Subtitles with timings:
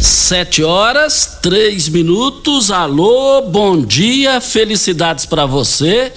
[0.00, 2.70] Sete horas, três minutos.
[2.70, 6.12] Alô, bom dia, felicidades para você.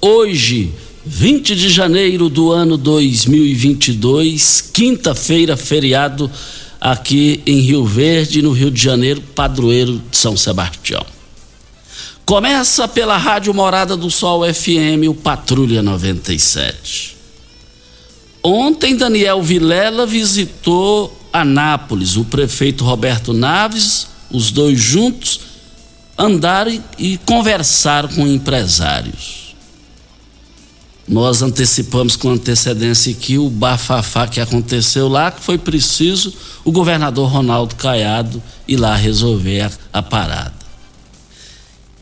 [0.00, 0.72] Hoje,
[1.06, 6.30] 20 de janeiro do ano 2022, quinta-feira, feriado
[6.80, 11.04] aqui em Rio Verde, no Rio de Janeiro, padroeiro de São Sebastião.
[12.26, 17.16] Começa pela Rádio Morada do Sol FM, o Patrulha 97.
[18.42, 25.40] Ontem, Daniel Vilela visitou Anápolis, o prefeito Roberto Naves, os dois juntos,
[26.16, 29.56] andaram e, conversaram com empresários.
[31.08, 36.32] Nós antecipamos com antecedência aqui o bafafá que aconteceu lá, que foi preciso
[36.64, 40.54] o governador Ronaldo Caiado ir lá resolver a, a parada.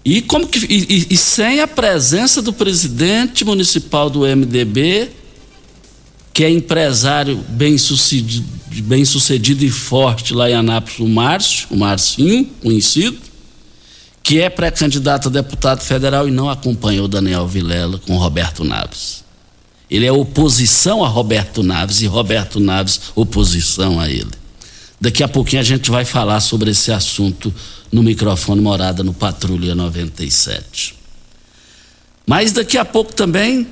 [0.05, 5.11] E, como que, e, e, sem a presença do presidente municipal do MDB,
[6.33, 8.47] que é empresário bem sucedido,
[8.83, 13.19] bem sucedido e forte lá em Anápolis, o Márcio, o Marcinho, conhecido,
[14.23, 19.23] que é pré-candidato a deputado federal e não acompanhou Daniel Vilela com Roberto Naves.
[19.91, 24.31] Ele é oposição a Roberto Naves e Roberto Naves oposição a ele.
[24.99, 27.53] Daqui a pouquinho a gente vai falar sobre esse assunto
[27.91, 30.95] no microfone Morada no Patrulha 97.
[32.27, 33.67] Mas daqui a pouco também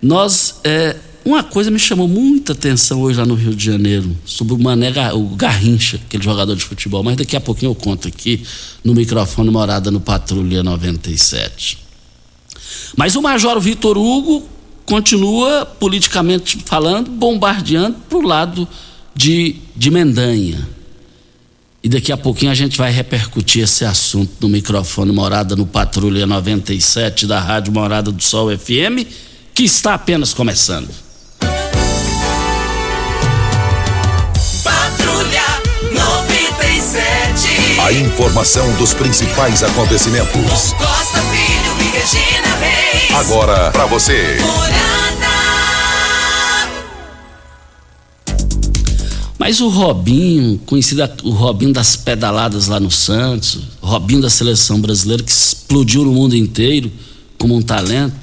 [0.00, 4.54] nós é, uma coisa me chamou muita atenção hoje lá no Rio de Janeiro, sobre
[4.54, 8.44] o Mané, o Garrincha, aquele jogador de futebol, mas daqui a pouquinho eu conto aqui
[8.84, 11.78] no microfone Morada no Patrulha 97.
[12.96, 14.48] Mas o Major Vitor Hugo
[14.86, 18.68] continua, politicamente falando, bombardeando para o lado
[19.12, 20.76] de, de Mendanha.
[21.82, 26.24] E daqui a pouquinho a gente vai repercutir esse assunto no microfone Morada no Patrulha
[26.24, 29.04] 97 da Rádio Morada do Sol FM,
[29.52, 31.05] que está apenas começando.
[37.86, 40.72] A informação dos principais acontecimentos.
[40.72, 43.14] Costa Filho e Regina Reis.
[43.14, 44.38] Agora para você.
[49.38, 55.22] Mas o Robinho, conhecido o Robinho das pedaladas lá no Santos, Robinho da seleção brasileira
[55.22, 56.90] que explodiu no mundo inteiro
[57.38, 58.16] como um talento,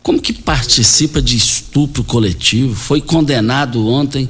[0.00, 2.76] como que participa de estupro coletivo?
[2.76, 4.28] Foi condenado ontem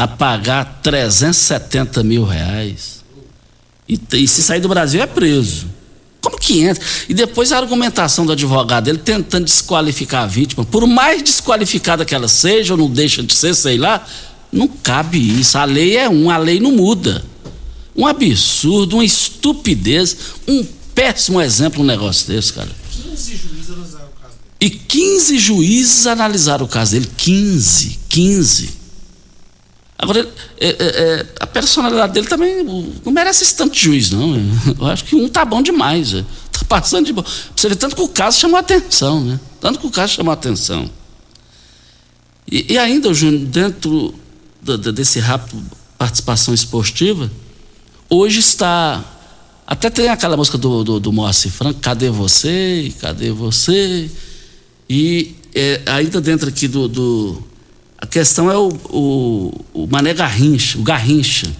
[0.00, 3.04] a pagar 370 mil reais.
[3.86, 5.66] E, e se sair do Brasil é preso.
[6.22, 6.82] Como que entra?
[7.06, 12.14] E depois a argumentação do advogado, ele tentando desqualificar a vítima, por mais desqualificada que
[12.14, 14.06] ela seja, ou não deixa de ser, sei lá,
[14.50, 15.58] não cabe isso.
[15.58, 17.22] A lei é um, a lei não muda.
[17.94, 20.16] Um absurdo, uma estupidez,
[20.48, 20.64] um
[20.94, 22.70] péssimo exemplo um negócio desse, cara.
[22.90, 24.48] 15 juízes analisaram o caso dele.
[24.62, 27.10] E 15 juízes analisaram o caso dele.
[27.18, 28.79] 15, 15.
[30.02, 30.26] Agora,
[30.58, 34.34] é, é, é, a personalidade dele também não merece esse tanto de juiz, não.
[34.80, 36.14] Eu acho que um tá bom demais.
[36.14, 36.24] É.
[36.50, 37.22] Tá passando de bom.
[37.60, 39.38] Vê tanto que o caso chamou atenção, né?
[39.60, 40.90] Tanto que o caso chamou atenção.
[42.50, 44.14] E, e ainda, Júnior, dentro
[44.62, 45.62] do, do, desse rápido
[45.98, 47.30] participação esportiva,
[48.08, 49.04] hoje está.
[49.66, 52.90] Até tem aquela música do, do, do Moacir Franco, Cadê Você?
[53.00, 54.10] Cadê Você?
[54.88, 57.49] E é, ainda dentro aqui do, do.
[58.00, 61.54] A questão é o, o, o Mané Garrincha, o Garrincha.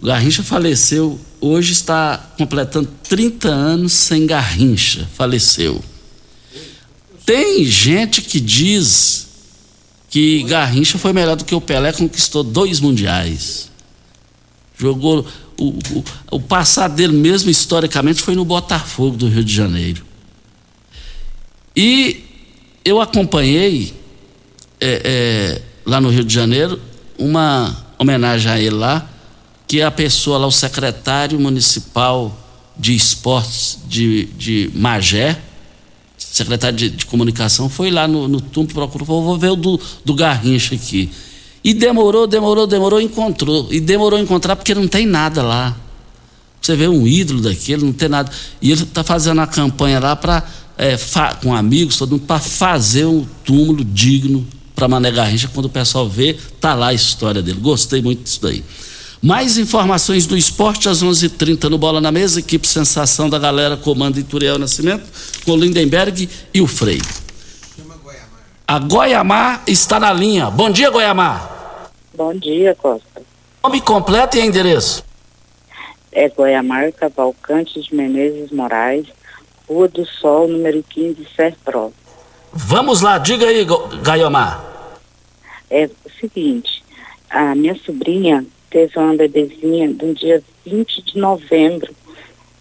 [0.00, 5.82] O Garrincha faleceu, hoje está completando 30 anos sem Garrincha, faleceu.
[7.26, 9.28] Tem gente que diz
[10.08, 13.70] que Garrincha foi melhor do que o Pelé, conquistou dois mundiais.
[14.78, 15.26] Jogou.
[15.58, 20.04] O, o, o passado dele mesmo, historicamente, foi no Botafogo do Rio de Janeiro.
[21.76, 22.24] E
[22.84, 23.94] eu acompanhei
[24.82, 26.80] é, é, lá no Rio de Janeiro
[27.16, 29.08] uma homenagem a ele lá,
[29.68, 32.36] que é a pessoa lá, o secretário municipal
[32.76, 35.40] de esportes de, de Magé,
[36.18, 39.80] secretário de, de comunicação, foi lá no, no túmulo, procurou, falou, vou ver o do,
[40.04, 41.10] do Garrincha aqui.
[41.62, 43.68] E demorou, demorou, demorou, encontrou.
[43.70, 45.76] E demorou a encontrar porque não tem nada lá.
[46.60, 48.32] Você vê um ídolo daquele, não tem nada.
[48.60, 50.44] E ele está fazendo a campanha lá para
[50.76, 50.96] é,
[51.40, 55.50] com amigos, todo mundo, para fazer um túmulo digno para Mané Garrincha.
[55.52, 57.60] Quando o pessoal vê, tá lá a história dele.
[57.60, 58.64] Gostei muito disso daí.
[59.22, 62.40] Mais informações do esporte às 11:30 h 30 no Bola na Mesa.
[62.40, 65.04] Equipe Sensação da Galera, comando Ituriel Nascimento,
[65.44, 67.02] com Lindenberg e o Freio.
[68.66, 70.50] A Goiamar está na linha.
[70.50, 71.90] Bom dia, Goiamar.
[72.14, 73.22] Bom dia, Costa.
[73.62, 75.04] Nome completo e endereço?
[76.10, 79.06] É Goiamar Cavalcante de Menezes Moraes,
[79.68, 81.92] Rua do Sol, número 15, Serpro.
[82.54, 83.66] Vamos lá, diga aí,
[84.02, 84.62] Gaiomar.
[85.70, 86.84] É o seguinte,
[87.30, 91.94] a minha sobrinha teve uma bebezinha no dia 20 de novembro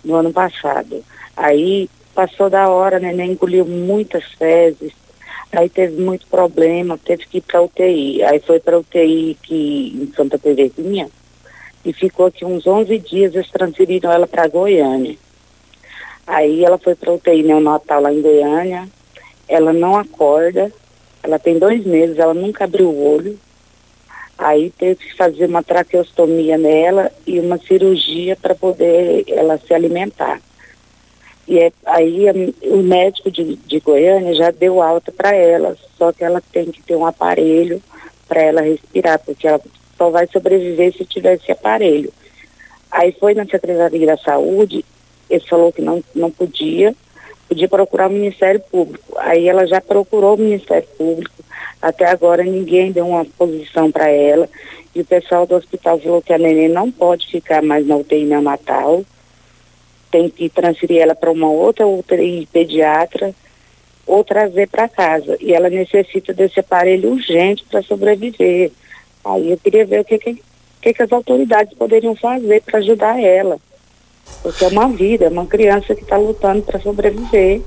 [0.01, 1.03] do ano passado.
[1.35, 3.13] Aí passou da hora, né?
[3.25, 4.93] engoliu muitas fezes,
[5.51, 8.23] aí teve muito problema, teve que ir para UTI.
[8.23, 11.09] Aí foi para UTI que, em Santa Terezinha
[11.83, 15.17] e ficou aqui uns 11 dias, eles transferiram ela para Goiânia.
[16.25, 18.87] Aí ela foi para UTI neonatal lá em Goiânia,
[19.51, 20.71] ela não acorda,
[21.21, 23.37] ela tem dois meses, ela nunca abriu o olho,
[24.41, 30.41] Aí teve que fazer uma traqueostomia nela e uma cirurgia para poder ela se alimentar.
[31.47, 32.25] E é, aí
[32.63, 36.81] o médico de, de Goiânia já deu alta para ela, só que ela tem que
[36.81, 37.79] ter um aparelho
[38.27, 39.61] para ela respirar, porque ela
[39.95, 42.11] só vai sobreviver se tiver esse aparelho.
[42.89, 44.83] Aí foi na Secretaria da Saúde,
[45.29, 46.95] ele falou que não, não podia,
[47.51, 49.17] podia procurar o Ministério Público.
[49.17, 51.43] Aí ela já procurou o Ministério Público,
[51.81, 54.47] até agora ninguém deu uma posição para ela.
[54.95, 58.23] E o pessoal do hospital falou que a neném não pode ficar mais na UTI
[58.23, 59.03] neonatal.
[60.09, 63.35] Tem que transferir ela para uma outra UTI pediatra
[64.07, 65.35] ou trazer para casa.
[65.41, 68.71] E ela necessita desse aparelho urgente para sobreviver.
[69.25, 70.41] Aí eu queria ver o que, que,
[70.81, 73.59] que, que as autoridades poderiam fazer para ajudar ela.
[74.41, 77.61] Porque é uma vida, é uma criança que está lutando para sobreviver.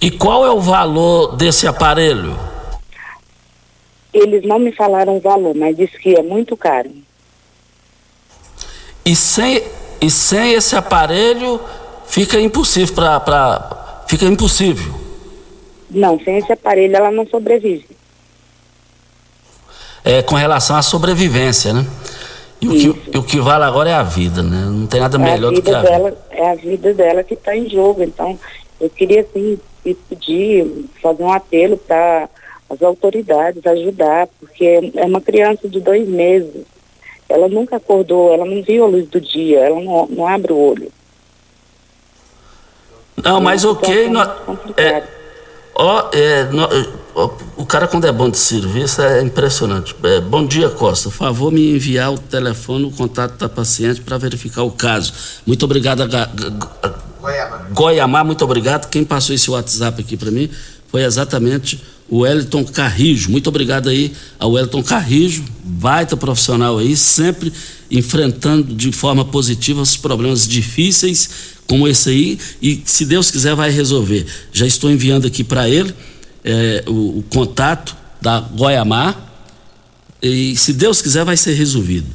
[0.00, 2.38] E qual é o valor desse aparelho?
[4.12, 6.90] Eles não me falaram o valor, mas disse que é muito caro.
[9.04, 9.62] E sem,
[10.00, 11.60] e sem esse aparelho
[12.06, 14.04] fica impossível para.
[14.06, 14.92] Fica impossível.
[15.88, 17.86] Não, sem esse aparelho ela não sobrevive.
[20.04, 21.86] É com relação à sobrevivência, né?
[22.60, 24.66] E o que, o que, vale agora é a vida, né?
[24.66, 26.22] Não tem nada é melhor do que a dela, vida.
[26.30, 28.02] É a vida dela que está em jogo.
[28.02, 28.38] Então,
[28.78, 29.58] eu queria, assim,
[30.08, 32.28] pedir, fazer um apelo para
[32.68, 36.64] as autoridades ajudar, porque é uma criança de dois meses.
[37.28, 40.58] Ela nunca acordou, ela não viu a luz do dia, ela não, não abre o
[40.58, 40.92] olho.
[43.16, 44.08] Não, mas ok.
[44.08, 44.20] No,
[44.76, 45.02] é,
[45.80, 46.68] ó, é, no,
[47.14, 49.96] ó, o cara quando é bom de serviço é impressionante.
[50.02, 51.08] É, bom dia, Costa.
[51.08, 55.12] Por favor, me enviar o telefone, o contato da paciente para verificar o caso.
[55.46, 57.10] Muito obrigado, a, a, a,
[57.72, 58.88] Goiamar, muito obrigado.
[58.90, 60.50] Quem passou esse WhatsApp aqui para mim
[60.90, 63.30] foi exatamente o Wellington Carrijo.
[63.30, 67.52] Muito obrigado aí ao Wellington Carrijo, baita profissional aí, sempre
[67.90, 73.70] enfrentando de forma positiva os problemas difíceis como esse aí e se Deus quiser vai
[73.70, 74.26] resolver.
[74.52, 75.94] Já estou enviando aqui para ele
[76.42, 79.16] é, o, o, contato da Goiamar
[80.20, 82.08] e se Deus quiser vai ser resolvido.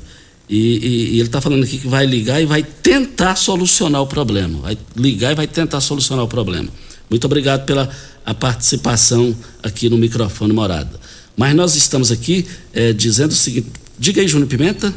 [0.49, 4.07] E, e, e ele está falando aqui que vai ligar e vai tentar solucionar o
[4.07, 4.59] problema.
[4.59, 6.67] Vai ligar e vai tentar solucionar o problema.
[7.09, 7.89] Muito obrigado pela
[8.25, 9.33] a participação
[9.63, 10.99] aqui no microfone Morada.
[11.37, 14.93] Mas nós estamos aqui é, dizendo o seguinte: diga aí, Júnior Pimenta.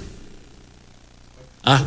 [1.62, 1.84] Ah,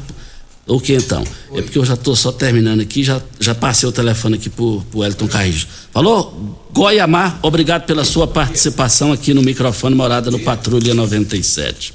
[0.71, 1.21] O que então?
[1.49, 1.59] Oi.
[1.59, 4.63] É porque eu já estou só terminando aqui, já, já passei o telefone aqui para
[4.63, 5.67] o Elton Carrijo.
[5.91, 6.65] Falou?
[6.71, 11.93] Goiamar, obrigado pela sua participação aqui no microfone Morada no Patrulha 97.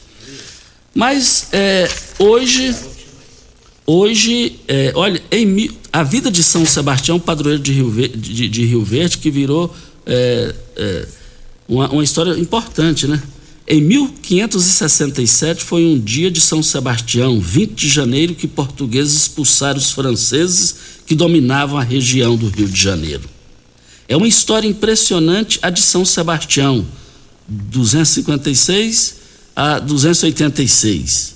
[0.95, 2.77] Mas é, hoje,
[3.87, 8.65] hoje, é, olha, em, a vida de São Sebastião, padroeiro de Rio Verde, de, de
[8.67, 11.07] Rio Verde que virou é, é
[11.67, 13.23] uma, uma história importante, né?
[13.69, 19.91] Em 1567 foi um dia de São Sebastião, 20 de janeiro, que portugueses expulsaram os
[19.91, 23.29] franceses que dominavam a região do Rio de Janeiro.
[24.09, 26.87] É uma história impressionante a de São Sebastião,
[27.49, 29.17] 256
[29.57, 31.35] a 286.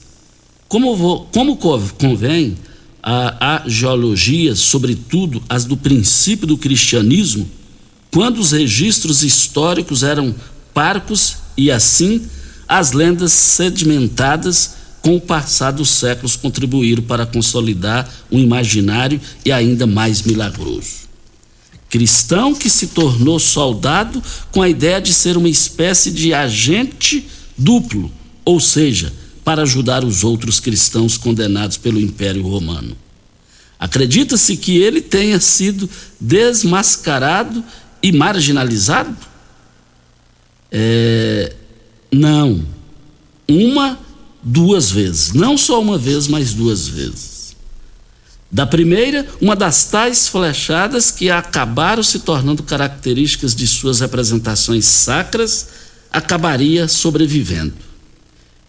[0.69, 2.57] Como, vou, como convém
[3.03, 7.51] a, a geologia, sobretudo as do princípio do cristianismo,
[8.13, 10.33] quando os registros históricos eram
[10.73, 12.23] parcos e assim
[12.67, 19.87] as lendas sedimentadas com o passar dos séculos contribuíram para consolidar um imaginário e ainda
[19.87, 21.01] mais milagroso.
[21.91, 28.11] Cristão que se tornou soldado com a ideia de ser uma espécie de agente duplo,
[28.45, 29.13] ou seja,
[29.45, 32.97] para ajudar os outros cristãos condenados pelo Império Romano.
[33.79, 35.91] Acredita-se que ele tenha sido
[36.21, 37.63] desmascarado
[38.03, 39.30] e marginalizado?
[40.71, 41.53] É,
[42.13, 42.65] não.
[43.49, 43.99] Uma,
[44.43, 45.33] duas vezes.
[45.33, 47.57] Não só uma vez, mas duas vezes.
[48.51, 55.69] Da primeira, uma das tais flechadas que acabaram se tornando características de suas representações sacras,
[56.13, 57.75] acabaria sobrevivendo.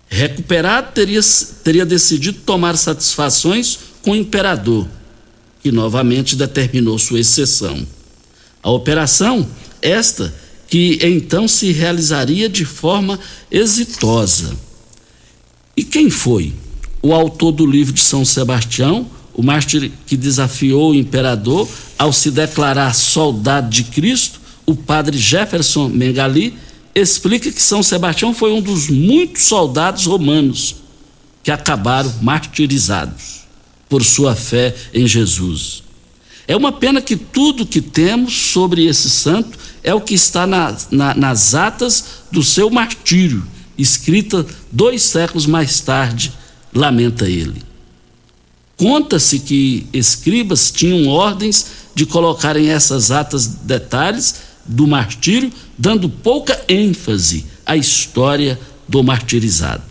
[0.08, 1.22] Recuperado, teria,
[1.64, 4.88] teria decidido tomar satisfações com o imperador,
[5.64, 7.88] que novamente determinou sua exceção.
[8.62, 9.48] A operação,
[9.82, 10.32] esta,
[10.72, 13.20] que então se realizaria de forma
[13.52, 14.56] exitosa.
[15.76, 16.54] E quem foi?
[17.02, 21.68] O autor do livro de São Sebastião, o mártir que desafiou o imperador
[22.00, 26.54] ao se declarar soldado de Cristo, o padre Jefferson Mengali,
[26.96, 30.78] explica que São Sebastião foi um dos muitos soldados romanos
[31.44, 33.42] que acabaram martirizados
[33.90, 35.84] por sua fé em Jesus.
[36.48, 40.76] É uma pena que tudo que temos sobre esse santo é o que está na,
[40.90, 43.46] na, nas atas do seu martírio,
[43.78, 46.32] escrita dois séculos mais tarde,
[46.74, 47.64] lamenta ele.
[48.78, 57.46] Conta-se que escribas tinham ordens de colocarem essas atas detalhes do martírio, dando pouca ênfase
[57.66, 59.84] à história do martirizado.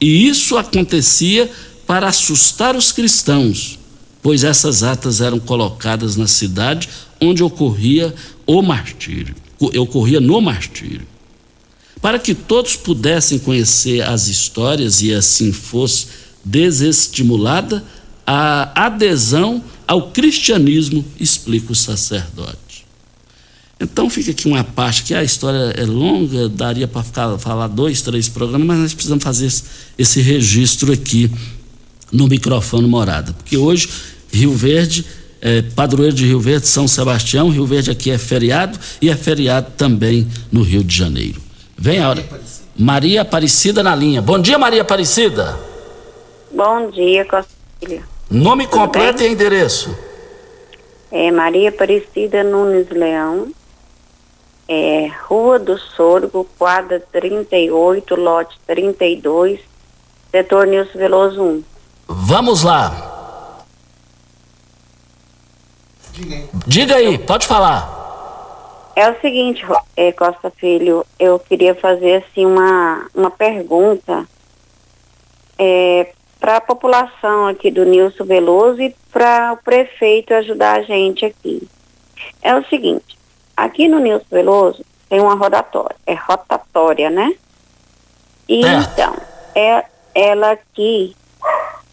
[0.00, 1.50] E isso acontecia
[1.86, 3.78] para assustar os cristãos,
[4.24, 6.88] pois essas atas eram colocadas na cidade
[7.20, 8.14] onde ocorria
[8.46, 11.06] o martírio, ocorria no martírio.
[12.00, 16.06] Para que todos pudessem conhecer as histórias e assim fosse
[16.42, 17.84] desestimulada
[18.26, 22.86] a adesão ao cristianismo, explica o sacerdote.
[23.78, 27.02] Então fica aqui uma parte que a história é longa, daria para
[27.36, 29.52] falar dois, três programas, mas nós precisamos fazer
[29.98, 31.30] esse registro aqui
[32.10, 33.88] no microfone morada, porque hoje
[34.34, 35.06] Rio Verde,
[35.40, 39.70] é, padroeiro de Rio Verde, São Sebastião, Rio Verde aqui é feriado e é feriado
[39.76, 41.40] também no Rio de Janeiro.
[41.78, 42.24] Vem a hora.
[42.76, 44.20] Maria Aparecida na linha.
[44.20, 45.56] Bom dia, Maria Aparecida.
[46.50, 48.02] Bom dia, Costilha.
[48.28, 49.28] Nome Tudo completo bem?
[49.28, 49.96] e endereço.
[51.12, 53.52] É Maria Aparecida Nunes Leão,
[54.68, 59.60] é, Rua do Sorgo, quadra 38, lote 32,
[60.32, 61.62] setor Nilson Veloso 1.
[62.08, 63.13] Vamos lá.
[66.66, 67.18] Diga aí.
[67.18, 68.04] Pode falar.
[68.96, 69.64] É o seguinte,
[69.96, 74.24] é, Costa Filho, eu queria fazer assim uma, uma pergunta
[75.58, 81.24] é, para a população aqui do Nilson Veloso e para o prefeito ajudar a gente
[81.24, 81.68] aqui.
[82.40, 83.18] É o seguinte,
[83.56, 87.34] aqui no Nilson Veloso tem uma rotatória, é rotatória, né?
[88.48, 88.74] E é.
[88.74, 89.16] então,
[89.56, 91.16] é, ela aqui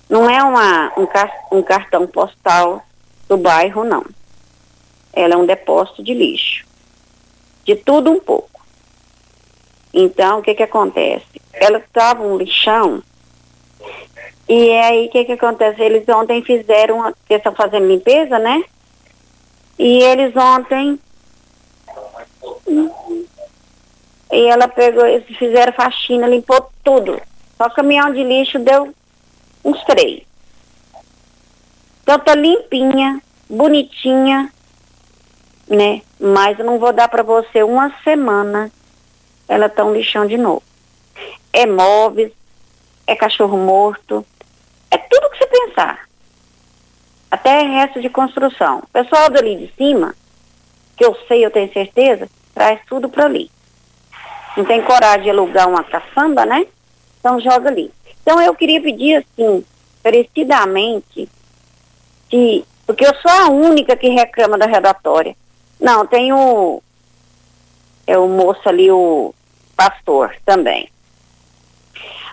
[0.07, 2.83] não é uma, um, um cartão postal
[3.31, 4.05] do bairro, não.
[5.13, 6.65] Ela é um depósito de lixo.
[7.63, 8.59] De tudo um pouco.
[9.93, 11.41] Então, o que que acontece?
[11.53, 13.01] Ela estava um lixão.
[14.49, 15.81] E aí, o que que acontece?
[15.81, 18.61] Eles ontem fizeram, eles estão fazendo limpeza, né?
[19.79, 20.99] E eles ontem...
[24.33, 27.21] E ela pegou, eles fizeram faxina, limpou tudo.
[27.57, 28.93] Só caminhão de lixo deu
[29.63, 30.30] uns três.
[32.19, 34.51] Tá limpinha, bonitinha,
[35.67, 36.01] né?
[36.19, 38.71] Mas eu não vou dar para você uma semana,
[39.47, 40.63] ela tá um lixão de novo.
[41.53, 42.31] É móveis,
[43.07, 44.25] é cachorro morto,
[44.89, 46.07] é tudo que você pensar.
[47.29, 48.83] Até resto de construção.
[48.91, 50.13] Pessoal dali de cima,
[50.97, 53.49] que eu sei, eu tenho certeza, traz tudo para ali.
[54.55, 56.67] Não tem coragem de alugar uma caçamba, né?
[57.19, 57.91] Então joga ali.
[58.21, 59.65] Então eu queria pedir assim,
[60.03, 61.29] parecidamente,
[62.31, 65.35] que, porque eu sou a única que reclama da redatória.
[65.79, 66.81] Não, tem o,
[68.07, 69.35] é o moço ali, o
[69.75, 70.89] pastor também.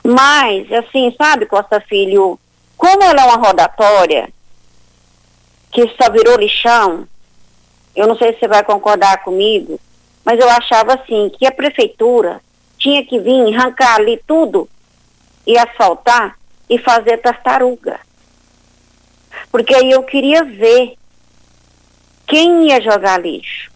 [0.04, 2.38] Mas, assim, sabe, Costa Filho,
[2.76, 4.28] como ela é uma rodatória
[5.72, 7.06] que só virou lixão,
[7.94, 9.78] eu não sei se você vai concordar comigo,
[10.24, 12.40] mas eu achava assim que a prefeitura
[12.78, 14.68] tinha que vir arrancar ali tudo
[15.46, 16.38] e asfaltar
[16.70, 17.98] e fazer tartaruga.
[19.50, 20.94] Porque aí eu queria ver
[22.26, 23.70] quem ia jogar lixo.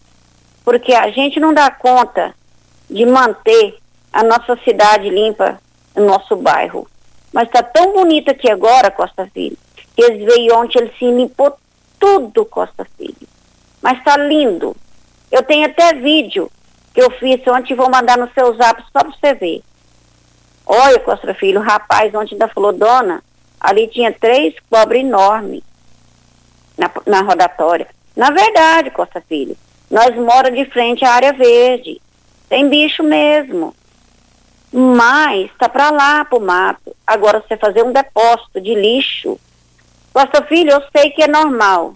[0.64, 2.34] Porque a gente não dá conta
[2.88, 3.78] de manter
[4.12, 5.60] a nossa cidade limpa,
[5.94, 6.86] o nosso bairro.
[7.32, 9.56] Mas está tão bonito aqui agora, Costa Filho,
[9.96, 11.56] que eles veio ontem, ele se limpou
[11.98, 13.28] tudo, Costa Filho.
[13.80, 14.76] Mas está lindo.
[15.30, 16.50] Eu tenho até vídeo
[16.92, 19.62] que eu fiz ontem e vou mandar no seu zap só para você ver.
[20.66, 23.24] Olha, Costa Filho, o rapaz ontem ainda falou, dona,
[23.62, 25.62] ali tinha três cobras enormes
[26.76, 27.86] na, na rodatória.
[28.16, 29.56] Na verdade, Costa Filho,
[29.90, 32.00] nós mora de frente à área verde.
[32.48, 33.74] Tem bicho mesmo.
[34.72, 36.94] Mas tá para lá pro mato.
[37.06, 39.38] Agora você fazer um depósito de lixo.
[40.12, 41.94] Costa Filho, eu sei que é normal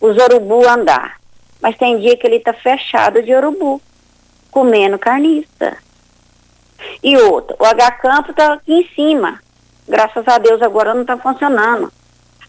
[0.00, 1.20] os urubu andar.
[1.60, 3.80] Mas tem dia que ele tá fechado de urubu,
[4.50, 5.76] comendo carniça.
[7.02, 9.40] E outro, o H Campo tá aqui em cima.
[9.90, 11.92] Graças a Deus agora não tá funcionando.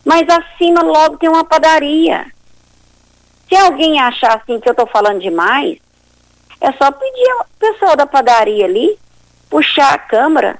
[0.06, 2.27] Mas acima logo tem uma padaria.
[3.49, 5.80] Se alguém achar assim que eu tô falando demais,
[6.62, 8.95] é só pedir ao pessoal da padaria ali
[9.49, 10.60] puxar a câmera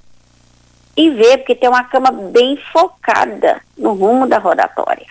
[0.98, 5.06] e ver, porque tem uma cama bem focada no rumo da rodatória.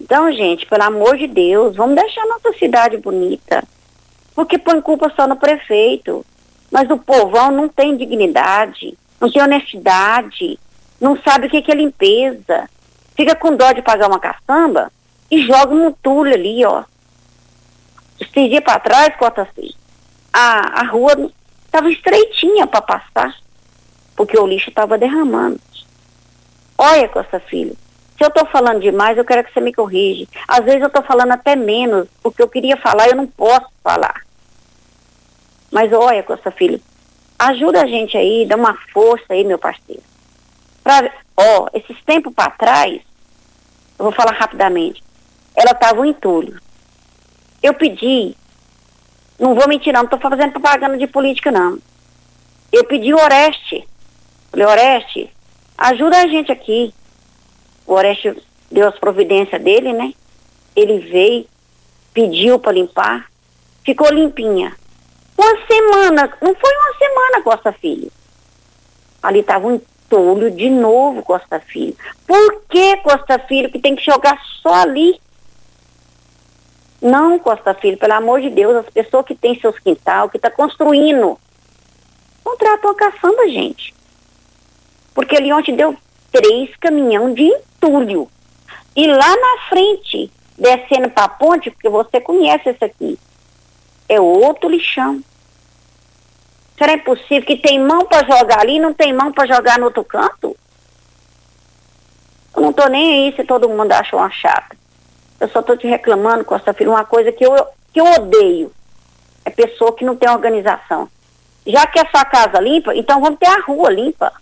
[0.00, 3.62] Então, gente, pelo amor de Deus, vamos deixar nossa cidade bonita.
[4.34, 6.24] Porque põe culpa só no prefeito.
[6.70, 10.58] Mas o povão não tem dignidade, não tem honestidade,
[11.00, 12.68] não sabe o que é limpeza.
[13.16, 14.92] Fica com dó de pagar uma caçamba
[15.30, 16.84] e joga um entulho ali, ó.
[18.20, 19.70] Esses dias para trás, corta assim,
[20.32, 21.30] a, a rua
[21.64, 23.34] estava estreitinha para passar,
[24.14, 25.60] porque o lixo estava derramando.
[26.78, 27.76] Olha, Costa Filho,
[28.16, 30.26] se eu estou falando demais, eu quero que você me corrija.
[30.46, 34.22] Às vezes eu estou falando até menos, porque eu queria falar, eu não posso falar.
[35.70, 36.80] Mas olha, Costa Filho,
[37.38, 40.02] ajuda a gente aí, dá uma força aí, meu parceiro.
[40.82, 43.00] Pra, ó, esses tempos para trás,
[43.98, 45.02] eu vou falar rapidamente,
[45.54, 46.60] ela estava um entulho.
[47.62, 48.36] Eu pedi,
[49.38, 51.78] não vou mentir não, não estou fazendo propaganda de política não.
[52.72, 53.86] Eu pedi o Oreste.
[54.50, 55.30] Falei, Oreste,
[55.76, 56.94] ajuda a gente aqui.
[57.86, 58.36] O Oreste
[58.70, 60.12] deu as providências dele, né?
[60.74, 61.46] Ele veio,
[62.12, 63.30] pediu para limpar,
[63.84, 64.76] ficou limpinha.
[65.36, 68.10] Uma semana, não foi uma semana, Costa Filho.
[69.22, 71.96] Ali estava um entulho de novo, Costa Filho.
[72.26, 75.20] Por que, Costa Filho, que tem que jogar só ali?
[77.02, 80.50] Não, Costa Filho, pelo amor de Deus, as pessoas que têm seus quintal, que estão
[80.50, 81.38] tá construindo,
[82.42, 83.94] contratam a caçamba, gente.
[85.14, 85.96] Porque ali ontem deu
[86.32, 88.30] três caminhão de entulho.
[88.94, 93.18] E lá na frente, descendo para a ponte, porque você conhece esse aqui,
[94.08, 95.22] é outro lixão.
[96.78, 99.86] Será impossível que tem mão para jogar ali e não tem mão para jogar no
[99.86, 100.56] outro canto?
[102.54, 104.76] Eu não estou nem aí se todo mundo acha uma chata.
[105.40, 107.54] Eu só estou te reclamando, Costa Filho, uma coisa que eu,
[107.92, 108.72] que eu odeio.
[109.44, 111.08] É pessoa que não tem organização.
[111.66, 114.32] Já que é sua casa limpa, então vamos ter a rua limpa.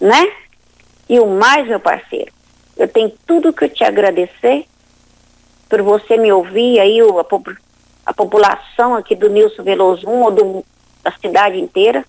[0.00, 0.32] Né?
[1.08, 2.32] E o mais, meu parceiro,
[2.76, 4.66] eu tenho tudo que eu te agradecer
[5.68, 7.24] por você me ouvir aí, a,
[8.04, 10.64] a população aqui do Nilson Veloso 1 ou do,
[11.02, 12.04] da cidade inteira.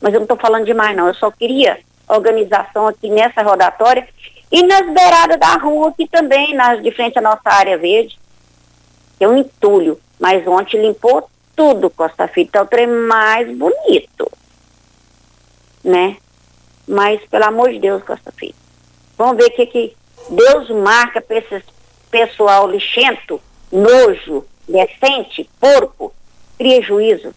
[0.00, 1.08] Mas eu não estou falando demais, não.
[1.08, 1.78] Eu só queria
[2.08, 4.08] organização aqui nessa rodatória
[4.50, 8.18] e nas beiradas da rua aqui também, nas, de frente à nossa área verde.
[9.20, 10.00] É um entulho.
[10.18, 12.50] Mas ontem limpou tudo, Costa Filho.
[12.50, 14.30] Tá o trem mais bonito.
[15.84, 16.16] Né?
[16.86, 18.54] Mas, pelo amor de Deus, Costa Filho.
[19.16, 19.96] Vamos ver o que, que
[20.30, 21.62] Deus marca para esse
[22.10, 26.12] pessoal lixento, nojo, decente, porco,
[26.58, 27.34] cria juízo.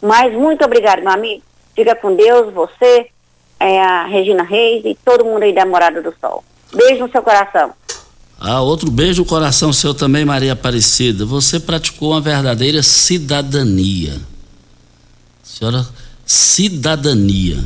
[0.00, 1.42] Mas muito obrigado, meu amigo.
[1.74, 3.08] Fica com Deus, você,
[3.58, 6.44] é, a Regina Reis e todo mundo aí da Morada do Sol.
[6.72, 7.72] Beijo no seu coração.
[8.38, 11.24] Ah, outro beijo no coração seu também, Maria Aparecida.
[11.24, 14.20] Você praticou uma verdadeira cidadania.
[15.42, 15.86] Senhora,
[16.26, 17.64] cidadania.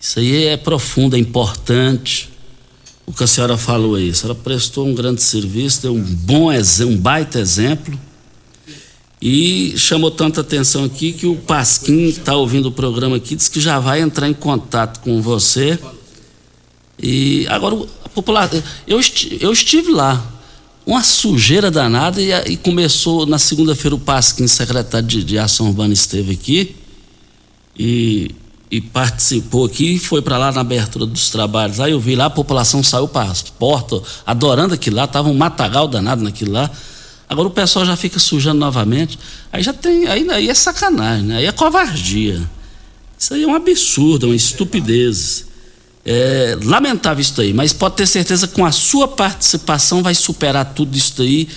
[0.00, 2.30] Isso aí é profundo, é importante.
[3.08, 4.10] O que a senhora falou aí.
[4.10, 7.98] A senhora prestou um grande serviço, deu um bom exemplo, um baita exemplo.
[9.20, 13.60] E chamou tanta atenção aqui que o Pasquim está ouvindo o programa aqui, diz que
[13.60, 15.78] já vai entrar em contato com você.
[17.02, 18.62] E agora a população.
[18.86, 19.00] Eu,
[19.40, 20.34] eu estive lá.
[20.84, 25.94] Uma sujeira danada e, e começou na segunda-feira o Pasquim, secretário de, de Ação Urbana,
[25.94, 26.76] esteve aqui.
[27.78, 28.34] E
[28.70, 31.80] e participou aqui foi para lá na abertura dos trabalhos.
[31.80, 35.34] Aí eu vi lá, a população saiu para as portas, adorando aquilo lá, tava um
[35.34, 36.70] matagal danado naquilo lá.
[37.28, 39.18] Agora o pessoal já fica sujando novamente.
[39.52, 41.36] Aí já tem, aí, aí é sacanagem, né?
[41.38, 42.48] Aí é covardia.
[43.18, 45.46] Isso aí é um absurdo, é uma estupidez.
[46.04, 50.72] É lamentável isso aí, mas pode ter certeza que com a sua participação vai superar
[50.72, 51.48] tudo isso aí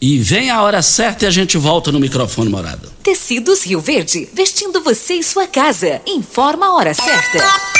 [0.00, 2.88] e vem a hora certa e a gente volta no microfone morada.
[3.02, 6.00] Tecidos Rio Verde, vestindo você e sua casa.
[6.06, 7.79] Informa a hora certa.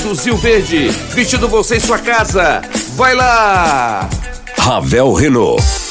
[0.01, 2.61] Rio Verde, vestindo você em sua casa.
[2.95, 4.09] Vai lá!
[4.57, 5.90] Ravel Renault.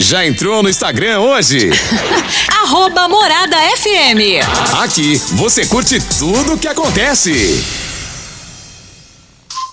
[0.00, 1.68] Já entrou no Instagram hoje?
[2.62, 4.40] Arroba Morada FM.
[4.82, 7.62] Aqui você curte tudo o que acontece.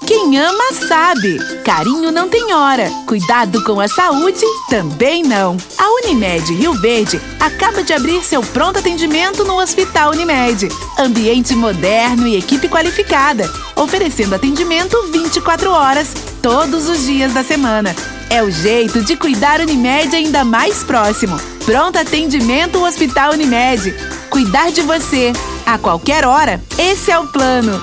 [0.06, 1.40] Quem ama sabe.
[1.64, 2.92] Carinho não tem hora.
[3.08, 5.56] Cuidado com a saúde também não.
[5.78, 10.68] A Unimed Rio Verde acaba de abrir seu pronto atendimento no Hospital Unimed.
[11.00, 17.96] Ambiente moderno e equipe qualificada, oferecendo atendimento 24 horas, todos os dias da semana.
[18.30, 21.40] É o jeito de cuidar Unimed ainda mais próximo.
[21.66, 23.96] Pronto atendimento Hospital Unimed.
[24.30, 25.32] Cuidar de você
[25.66, 26.62] a qualquer hora.
[26.78, 27.82] Esse é o plano.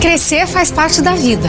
[0.00, 1.48] Crescer faz parte da vida.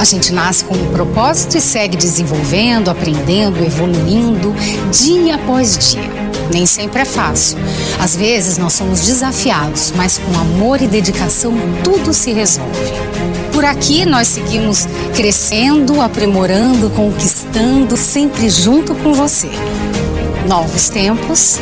[0.00, 4.54] A gente nasce com um propósito e segue desenvolvendo, aprendendo, evoluindo,
[4.90, 6.28] dia após dia.
[6.52, 7.58] Nem sempre é fácil.
[8.00, 13.37] Às vezes nós somos desafiados, mas com amor e dedicação tudo se resolve.
[13.58, 19.50] Por aqui nós seguimos crescendo, aprimorando, conquistando, sempre junto com você.
[20.46, 21.58] Novos tempos,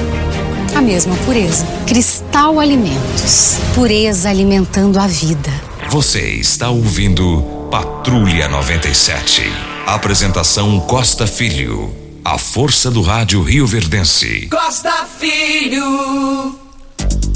[0.74, 1.66] a mesma pureza.
[1.86, 5.50] Cristal Alimentos, pureza alimentando a vida.
[5.88, 9.50] Você está ouvindo Patrulha 97.
[9.86, 11.96] Apresentação Costa Filho.
[12.22, 14.48] A força do rádio Rio Verdense.
[14.50, 16.60] Costa Filho.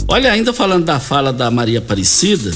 [0.07, 2.55] Olha, ainda falando da fala da Maria Aparecida,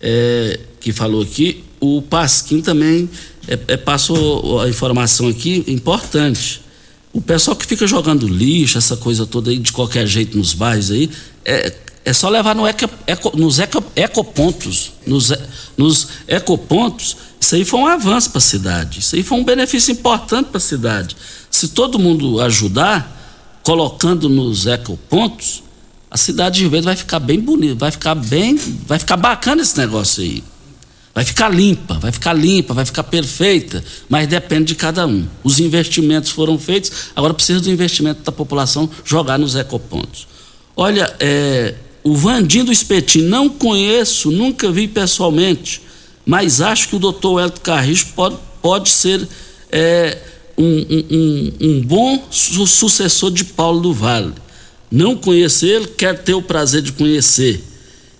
[0.00, 3.08] é, que falou aqui, o Pasquim também
[3.46, 6.60] é, é, passou a informação aqui importante.
[7.12, 10.90] O pessoal que fica jogando lixo, essa coisa toda aí, de qualquer jeito nos bairros
[10.90, 11.10] aí,
[11.44, 11.72] é,
[12.04, 14.92] é só levar no eco, eco, nos eco, ecopontos.
[15.06, 15.32] Nos,
[15.76, 19.00] nos ecopontos, isso aí foi um avanço para a cidade.
[19.00, 21.16] Isso aí foi um benefício importante para a cidade.
[21.50, 25.62] Se todo mundo ajudar, colocando nos ecopontos,
[26.10, 29.62] a cidade de Rio Verde vai ficar bem bonita, vai ficar bem, vai ficar bacana
[29.62, 30.42] esse negócio aí.
[31.18, 35.26] Vai ficar limpa, vai ficar limpa, vai ficar perfeita, mas depende de cada um.
[35.42, 40.28] Os investimentos foram feitos, agora precisa do investimento da população jogar nos ecopontos.
[40.76, 45.82] Olha, é, o Vandim do Espetim, não conheço, nunca vi pessoalmente,
[46.24, 49.26] mas acho que o doutor Elton Carrijo pode, pode ser
[49.72, 50.18] é,
[50.56, 54.34] um, um, um, bom su sucessor de Paulo do Vale.
[54.88, 57.60] Não conhecer ele, quer ter o prazer de conhecer.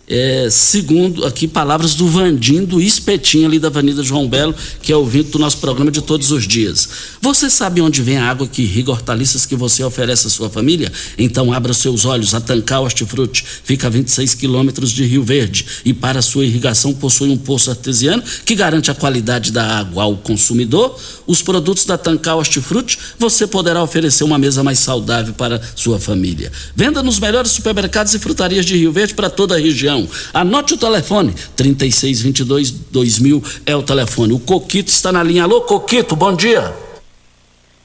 [0.08, 4.96] É, segundo aqui palavras do Vandim do Espetinho ali da Avenida João Belo, que é
[4.96, 6.88] ouvinte do nosso programa de todos os dias.
[7.20, 10.90] Você sabe onde vem a água que irriga hortaliças que você oferece à sua família?
[11.18, 15.92] Então abra seus olhos, a Tancar Hortifruti fica a 26 quilômetros de Rio Verde e
[15.92, 20.98] para sua irrigação possui um poço artesiano que garante a qualidade da água ao consumidor.
[21.26, 26.50] Os produtos da Tancar Hortifruti você poderá oferecer uma mesa mais saudável para sua família.
[26.74, 29.97] Venda nos melhores supermercados e frutarias de Rio Verde para toda a região.
[30.34, 34.32] Anote o telefone, 3622 2000 é o telefone.
[34.32, 35.44] O Coquito está na linha.
[35.44, 36.74] Alô, Coquito, bom dia.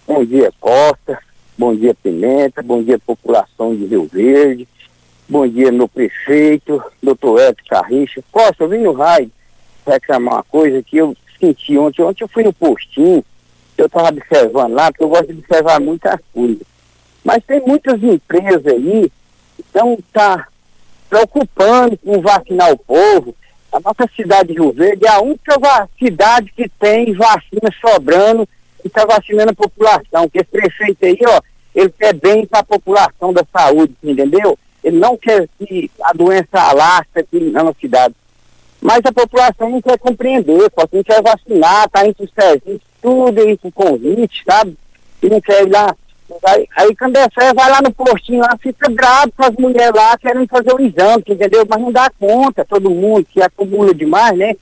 [0.05, 1.19] Bom dia, Costa.
[1.57, 2.61] Bom dia, Pimenta.
[2.61, 4.67] Bom dia, população de Rio Verde.
[5.29, 8.23] Bom dia, meu prefeito, doutor Edson Carricha.
[8.31, 9.31] Costa, eu vim no raio
[9.85, 12.01] reclamar uma coisa que eu senti ontem.
[12.01, 13.23] Ontem eu fui no postinho,
[13.77, 16.61] eu estava observando lá, porque eu gosto de observar muitas coisas.
[17.23, 19.11] Mas tem muitas empresas aí
[19.55, 20.47] que estão tá
[21.13, 23.35] preocupando com vacinar o povo.
[23.71, 28.49] A nossa cidade de Rio Verde é a única cidade que tem vacina sobrando
[28.83, 30.27] e está vacinando a população.
[30.27, 31.39] Que esse prefeito aí, ó,
[31.75, 34.57] ele quer bem para a população da saúde, entendeu?
[34.83, 38.15] Ele não quer que a doença alastre aqui na nossa cidade.
[38.81, 42.81] Mas a população não quer compreender, só que não quer vacinar, tá entre os serviços,
[43.01, 44.75] tudo aí com convite, sabe?
[45.21, 45.95] E não quer ir lá
[46.45, 50.47] Aí, aí Candecé vai lá no postinho lá, fica bravo com as mulheres lá querendo
[50.47, 51.65] fazer o exame, entendeu?
[51.69, 54.55] Mas não dá conta, todo mundo que acumula demais, né?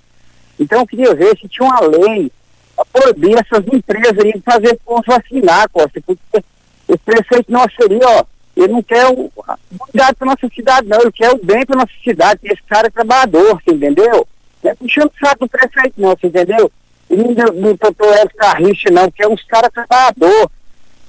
[0.59, 2.31] Então eu queria ver se tinha uma lei
[2.75, 6.43] para proibir essas empresas aí de fazer povo vacinar, Costa, porque
[6.87, 9.31] o prefeito nosso seria, ó, ele não quer o
[9.77, 12.91] cuidado para nossa cidade, não, ele quer o bem para nossa cidade, esse cara é
[12.91, 14.27] trabalhador, entendeu?
[14.63, 16.71] Não é puxando o saco do prefeito, não, você entendeu?
[17.09, 20.51] E não do, do doutor Elcio Carriche, não, que é uns caras trabalhador.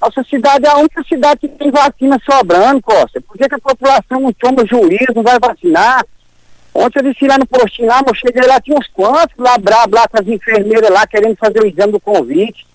[0.03, 3.21] Nossa cidade é a única cidade que tem vacina sobrando, Costa.
[3.21, 6.05] Por que, que a população não toma juízo, não vai vacinar?
[6.73, 9.95] Ontem eu disse lá no postinho lá, eu cheguei lá, tinha uns quantos lá brabo
[9.95, 12.67] lá com as enfermeiras lá querendo fazer o exame do convite,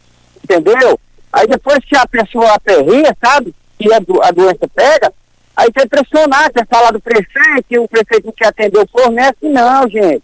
[0.43, 0.99] entendeu?
[1.31, 5.13] Aí depois que a pessoa aperreia, sabe, que a, do, a doença pega,
[5.55, 9.11] aí quer pressionar, quer falar do prefeito, que o prefeito não quer atender o povo,
[9.11, 10.23] não é assim não, gente.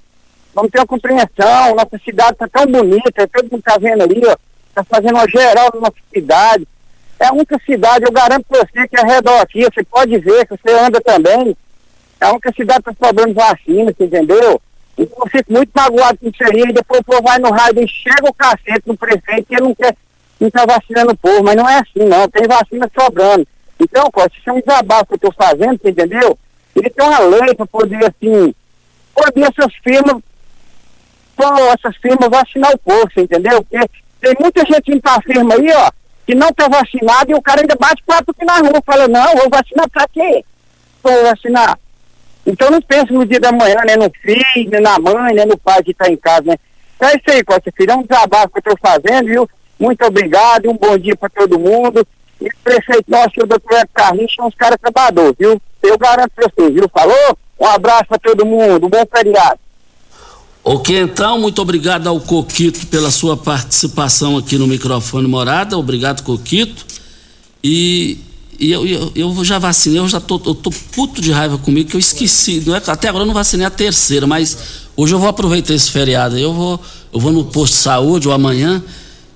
[0.55, 4.37] Vamos ter uma compreensão, nossa cidade está tão bonita, todo mundo está vendo ali, ó,
[4.69, 6.67] está fazendo uma geral na nossa cidade.
[7.19, 10.47] É a única cidade, eu garanto para você que é redor aqui, você pode ver,
[10.47, 11.57] que você anda também,
[12.21, 14.61] é a única cidade que está sobrando vacina, entendeu?
[14.99, 17.83] Então eu fico muito magoado com isso aí, e depois o povo vai no raio
[17.83, 19.97] e chega o cacete no prefeito que ele não quer,
[20.41, 23.47] não está vacinando o povo, mas não é assim não, tem vacina sobrando.
[23.81, 26.39] Então, Costa, isso é um desabafo que eu estou fazendo, entendeu?
[26.77, 28.55] Ele tem uma lei para poder, assim,
[29.15, 30.23] poder essas firmas,
[31.75, 33.65] essas firmas vacinar o povo, entendeu?
[33.65, 33.89] Porque
[34.21, 35.91] tem muita gente indo para a firma aí, ó,
[36.27, 39.37] que não está vacinado e o cara ainda bate papo aqui na rua, fala, não,
[39.37, 40.45] vou vacinar para quê?
[41.03, 41.79] Vou vacinar.
[42.47, 45.59] Então não pense no dia da manhã, né, no filho, nem na mãe, nem no
[45.59, 46.57] pai que está em casa, né?
[46.97, 49.49] Então é isso aí, Costa Filho, é um desabafo que eu estou fazendo, viu?
[49.79, 52.07] Muito obrigado, um bom dia para todo mundo.
[52.41, 55.61] E o prefeito nosso, o doutor Carlinhos, são uns caras trabalhadores, viu?
[55.83, 56.89] Eu garanto para vocês, viu?
[56.89, 57.39] Falou?
[57.59, 59.59] Um abraço para todo mundo, um bom feriado.
[60.67, 65.77] Ok, então, muito obrigado ao Coquito pela sua participação aqui no microfone Morada.
[65.77, 66.87] Obrigado, Coquito.
[67.63, 68.17] E,
[68.59, 71.91] e eu, eu, eu, já vacinei, eu já tô, eu tô puto de raiva comigo,
[71.91, 72.63] que eu esqueci.
[72.67, 74.57] Não é, até agora eu não vacinei a terceira, mas
[74.97, 76.39] hoje eu vou aproveitar esse feriado.
[76.39, 76.81] Eu vou,
[77.13, 78.83] eu vou no posto de saúde ou amanhã.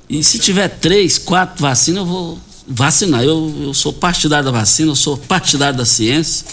[0.08, 3.22] E se tiver três, quatro vacinas, eu vou vacinar.
[3.22, 6.46] Eu, eu sou partidário da vacina, eu sou partidário da ciência.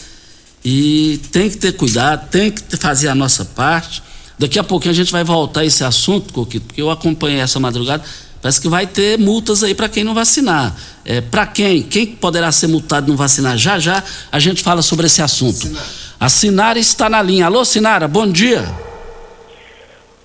[0.65, 4.03] E tem que ter cuidado, tem que fazer a nossa parte.
[4.37, 7.59] Daqui a pouquinho a gente vai voltar a esse assunto, Coquito, porque eu acompanhei essa
[7.59, 8.03] madrugada.
[8.41, 10.75] Parece que vai ter multas aí para quem não vacinar.
[11.03, 11.81] É, para quem?
[11.81, 13.57] Quem poderá ser multado não vacinar?
[13.57, 15.71] Já já a gente fala sobre esse assunto.
[16.19, 17.47] A Sinara está na linha.
[17.47, 18.63] Alô, Sinara, bom dia.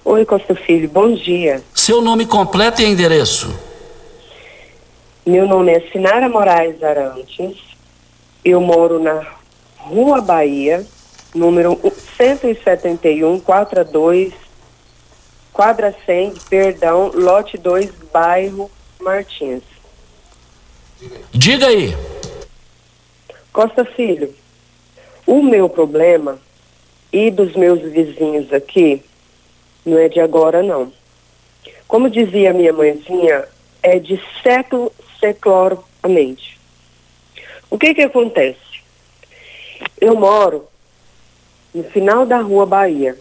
[0.05, 1.63] Oi, Costa Filho, bom dia.
[1.75, 3.55] Seu nome completo e endereço?
[5.25, 7.57] Meu nome é Sinara Moraes Arantes.
[8.45, 9.25] Eu moro na
[9.77, 10.85] Rua Bahia,
[11.35, 11.79] número
[12.17, 14.33] 171, quadra 2,
[15.53, 19.63] quadra 100, perdão, lote 2, bairro Martins.
[21.33, 21.95] Diga aí.
[23.53, 24.35] Costa Filho,
[25.27, 26.39] o meu problema
[27.13, 29.03] e dos meus vizinhos aqui
[29.85, 30.93] não é de agora não.
[31.89, 33.45] Como dizia minha mãezinha,
[33.83, 36.59] é de século secloramente.
[37.69, 38.59] O que que acontece?
[40.01, 40.70] Eu moro
[41.75, 43.17] no final da rua Bahia,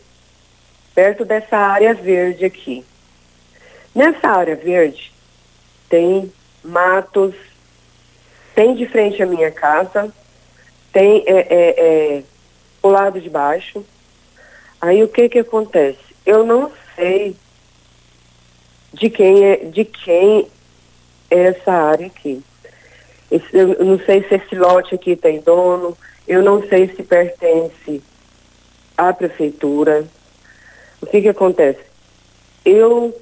[0.96, 2.86] perto dessa área verde aqui.
[3.94, 5.12] Nessa área verde
[5.90, 6.32] tem
[6.64, 7.34] matos,
[8.56, 10.14] tem de frente à minha casa,
[10.92, 12.24] tem é, é, é,
[12.82, 13.86] o lado de baixo,
[14.82, 16.00] Aí o que que acontece?
[16.26, 17.36] Eu não sei
[18.94, 20.48] de quem é, de quem
[21.30, 22.42] é essa área aqui.
[23.30, 28.02] Esse, eu não sei se esse lote aqui tem dono, eu não sei se pertence
[29.00, 30.06] à prefeitura.
[31.02, 31.80] O que que acontece?
[32.66, 33.16] Eu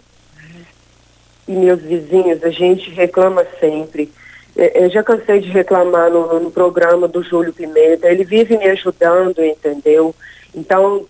[1.47, 4.11] e meus vizinhos, a gente reclama sempre.
[4.55, 8.65] É, Eu já cansei de reclamar no, no programa do Júlio Pimenta, ele vive me
[8.65, 10.13] ajudando, entendeu?
[10.53, 11.05] Então,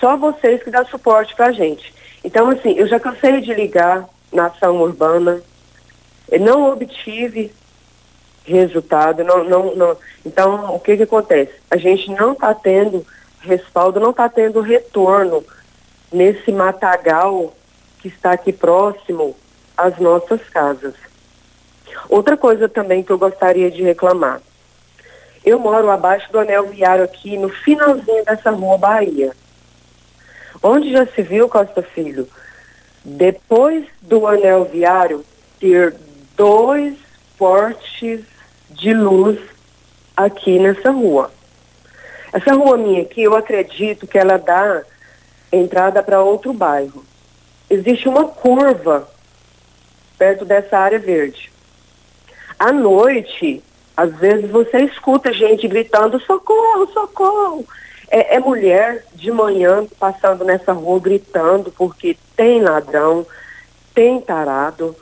[0.00, 1.94] só vocês que dão suporte pra gente.
[2.24, 5.40] Então, assim, eu já cansei de ligar na ação urbana,
[6.30, 7.52] eu não obtive
[8.44, 9.96] resultado, não, não, não.
[10.24, 11.52] Então, o que que acontece?
[11.70, 13.06] A gente não está tendo
[13.40, 15.44] respaldo, não está tendo retorno
[16.12, 17.54] nesse matagal
[17.98, 19.36] que está aqui próximo
[19.76, 20.94] às nossas casas.
[22.08, 24.40] Outra coisa também que eu gostaria de reclamar.
[25.44, 29.32] Eu moro abaixo do anel viário aqui, no finalzinho dessa rua Bahia.
[30.62, 32.28] Onde já se viu, Costa Filho,
[33.04, 35.24] depois do anel viário,
[35.58, 35.96] ter
[36.36, 36.94] dois
[37.36, 38.20] portes
[38.74, 39.38] de luz
[40.16, 41.30] aqui nessa rua.
[42.32, 44.82] Essa rua minha aqui, eu acredito que ela dá
[45.52, 47.04] entrada para outro bairro.
[47.68, 49.08] Existe uma curva
[50.18, 51.52] perto dessa área verde.
[52.58, 53.62] À noite,
[53.96, 57.66] às vezes você escuta gente gritando socorro, socorro.
[58.10, 63.26] É, é mulher de manhã passando nessa rua gritando porque tem ladrão,
[63.94, 64.96] tem tarado.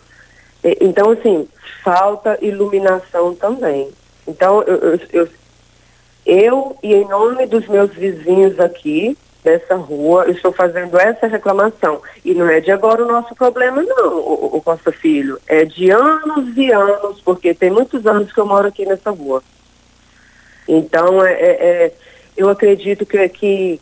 [0.81, 1.49] Então, assim,
[1.83, 3.91] falta iluminação também.
[4.27, 5.29] Então, eu, eu, eu,
[6.27, 12.03] eu, e em nome dos meus vizinhos aqui, dessa rua, eu estou fazendo essa reclamação.
[12.25, 15.41] E não é de agora o nosso problema, não, o, o Costa Filho.
[15.47, 19.43] É de anos e anos, porque tem muitos anos que eu moro aqui nessa rua.
[20.69, 21.93] Então, é, é- é-
[22.37, 23.81] eu acredito que, que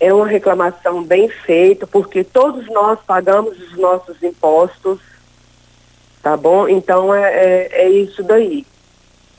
[0.00, 5.00] é uma reclamação bem feita, porque todos nós pagamos os nossos impostos,
[6.22, 6.68] tá bom?
[6.68, 8.64] Então, é, é, é isso daí.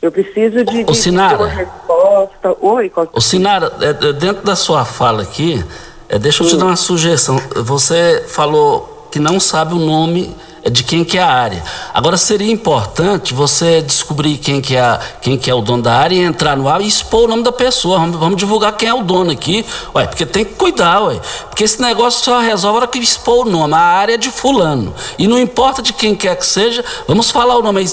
[0.01, 2.55] Eu preciso de, de, de uma resposta.
[2.61, 5.63] Oi, Ô, Sinara, é, é, dentro da sua fala aqui,
[6.07, 7.37] é, deixa eu te dar uma sugestão.
[7.57, 10.33] Você falou que não sabe o nome
[10.69, 11.63] de quem que é a área.
[11.93, 16.15] Agora seria importante você descobrir quem que é, quem que é o dono da área
[16.15, 17.99] e entrar no ar e expor o nome da pessoa.
[17.99, 19.65] Vamos, vamos divulgar quem é o dono aqui.
[19.95, 21.19] Ué, porque tem que cuidar, ué.
[21.49, 23.73] Porque esse negócio só resolve a hora que expor o nome.
[23.73, 24.93] A área é de fulano.
[25.17, 27.85] E não importa de quem quer que seja, vamos falar o nome.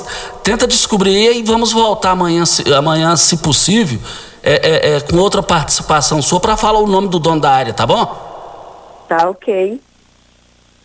[0.42, 3.98] Tenta descobrir e vamos voltar amanhã, se, amanhã, se possível,
[4.42, 7.72] é, é, é, com outra participação sua para falar o nome do dono da área,
[7.72, 9.04] tá bom?
[9.08, 9.80] Tá ok.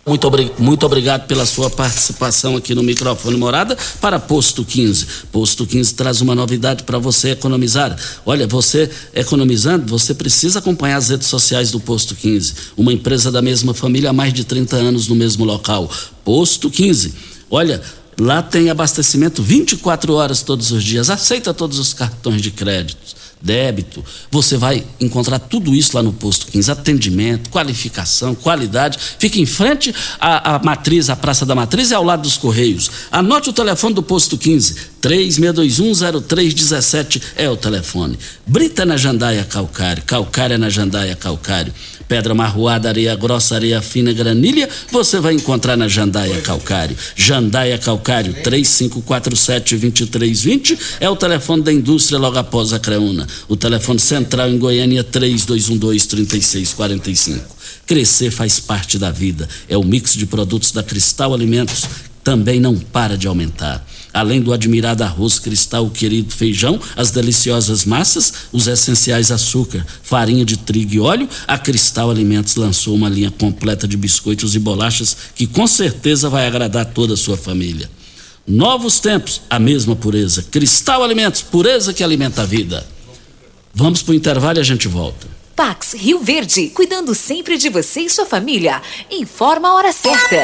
[0.04, 5.06] Muito, muito obrigado pela sua participação aqui no microfone Morada para Posto 15.
[5.32, 7.96] Posto 15 traz uma novidade para você economizar.
[8.26, 12.54] Olha, você economizando, você precisa acompanhar as redes sociais do Posto 15.
[12.76, 15.90] Uma empresa da mesma família há mais de 30 anos no mesmo local.
[16.26, 17.14] Posto 15.
[17.48, 17.80] Olha,
[18.20, 21.12] lá tem abastecimento 24 horas todos os dias.
[21.12, 24.04] Aceita todos os cartões de crédito débito.
[24.30, 26.72] Você vai encontrar tudo isso lá no posto 15.
[26.72, 29.00] Atendimento, qualificação, qualidade.
[29.18, 32.92] Fica em frente à, à matriz, à Praça da Matriz e ao lado dos Correios.
[33.12, 34.92] Anote o telefone do posto 15.
[35.02, 38.18] 36210317 é o telefone.
[38.46, 41.74] Brita na Jandaia Calcário, Calcária na Jandaia Calcário.
[42.12, 46.98] Pedra marroada, areia grossa, areia fina, granilha, você vai encontrar na Jandaia Calcário.
[47.16, 53.26] Jandaia Calcário, 3547-2320 é o telefone da indústria logo após a Creuna.
[53.48, 57.40] O telefone central em Goiânia, 3212-3645.
[57.88, 59.48] Crescer faz parte da vida.
[59.70, 61.86] É o mix de produtos da Cristal Alimentos
[62.26, 63.88] também não para de aumentar.
[64.14, 70.44] Além do admirado arroz cristal, o querido feijão, as deliciosas massas, os essenciais açúcar, farinha
[70.44, 75.16] de trigo e óleo, a Cristal Alimentos lançou uma linha completa de biscoitos e bolachas
[75.34, 77.90] que com certeza vai agradar toda a sua família.
[78.46, 80.46] Novos tempos, a mesma pureza.
[80.52, 82.86] Cristal Alimentos, pureza que alimenta a vida.
[83.74, 85.28] Vamos para o intervalo e a gente volta.
[85.56, 88.82] Pax Rio Verde, cuidando sempre de você e sua família.
[89.10, 90.44] Informa a hora certa.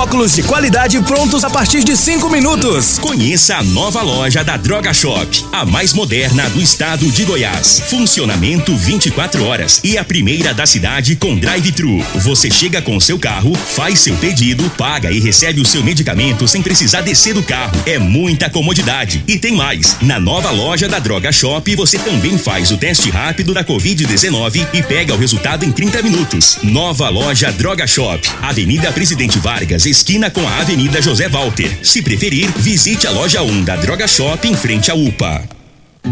[0.00, 2.98] óculos de qualidade prontos a partir de 5 minutos.
[2.98, 7.82] Conheça a nova loja da Droga Shop, a mais moderna do estado de Goiás.
[7.90, 12.02] Funcionamento 24 horas e a primeira da cidade com drive-thru.
[12.14, 16.62] Você chega com seu carro, faz seu pedido, paga e recebe o seu medicamento sem
[16.62, 17.78] precisar descer do carro.
[17.84, 19.22] É muita comodidade.
[19.28, 19.98] E tem mais.
[20.00, 24.82] Na nova loja da Droga Shop, você também faz o teste rápido da Covid-19 e
[24.82, 26.56] pega o resultado em 30 minutos.
[26.62, 31.70] Nova loja Droga Shop, Avenida Presidente Vargas, esquina com a Avenida José Walter.
[31.82, 35.42] Se preferir, visite a loja 1 da Droga Shop em frente à UPA.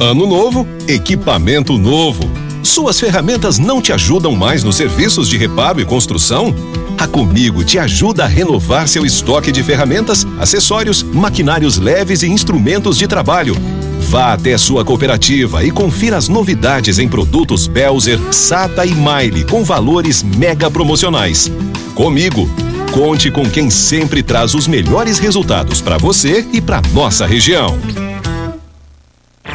[0.01, 2.29] Ano novo, equipamento novo.
[2.62, 6.55] Suas ferramentas não te ajudam mais nos serviços de reparo e construção?
[6.99, 12.99] A Comigo te ajuda a renovar seu estoque de ferramentas, acessórios, maquinários leves e instrumentos
[12.99, 13.57] de trabalho.
[14.01, 19.62] Vá até sua cooperativa e confira as novidades em produtos Belzer, Sata e Maile com
[19.62, 21.51] valores mega promocionais.
[21.95, 22.49] Comigo,
[22.93, 27.78] Conte com quem sempre traz os melhores resultados para você e para nossa região.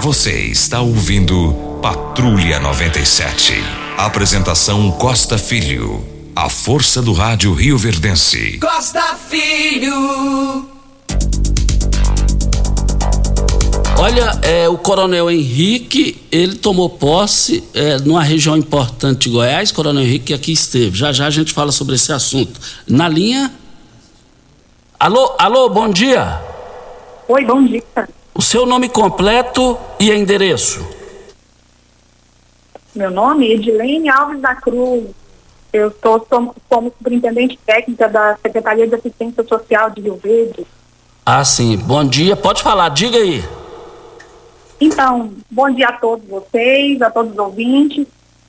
[0.02, 3.54] Você está ouvindo Patrulha 97.
[3.98, 6.06] Apresentação Costa Filho.
[6.36, 8.58] A força do rádio Rio Verdense.
[8.60, 10.73] Costa Filho.
[14.00, 20.04] Olha, é, o Coronel Henrique, ele tomou posse é, numa região importante de Goiás, Coronel
[20.04, 20.98] Henrique que aqui esteve.
[20.98, 22.60] Já já a gente fala sobre esse assunto.
[22.88, 23.54] Na linha.
[25.00, 26.42] Alô, alô, bom dia.
[27.28, 27.84] Oi, bom dia.
[28.34, 30.86] O seu nome completo e endereço?
[32.96, 35.06] Meu nome é Edilene Alves da Cruz.
[35.72, 40.66] Eu estou como, como superintendente técnica da Secretaria de Assistência Social de Rio Verde.
[41.26, 41.78] Ah, sim.
[41.78, 42.36] Bom dia.
[42.36, 43.44] Pode falar, diga aí.
[44.80, 48.08] Então, bom dia a todos vocês, a todos os ouvintes.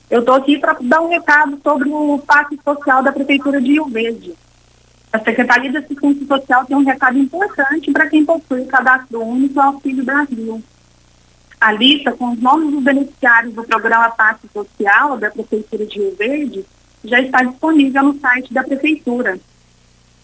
[0.09, 3.85] Eu estou aqui para dar um recado sobre o Pacto Social da Prefeitura de Rio
[3.85, 4.33] Verde.
[5.11, 9.59] A Secretaria de Assistência Social tem um recado importante para quem possui o cadastro único
[9.59, 10.61] Auxílio Brasil.
[11.59, 16.15] A lista com os nomes dos beneficiários do programa Pacto Social da Prefeitura de Rio
[16.15, 16.65] Verde
[17.03, 19.39] já está disponível no site da Prefeitura.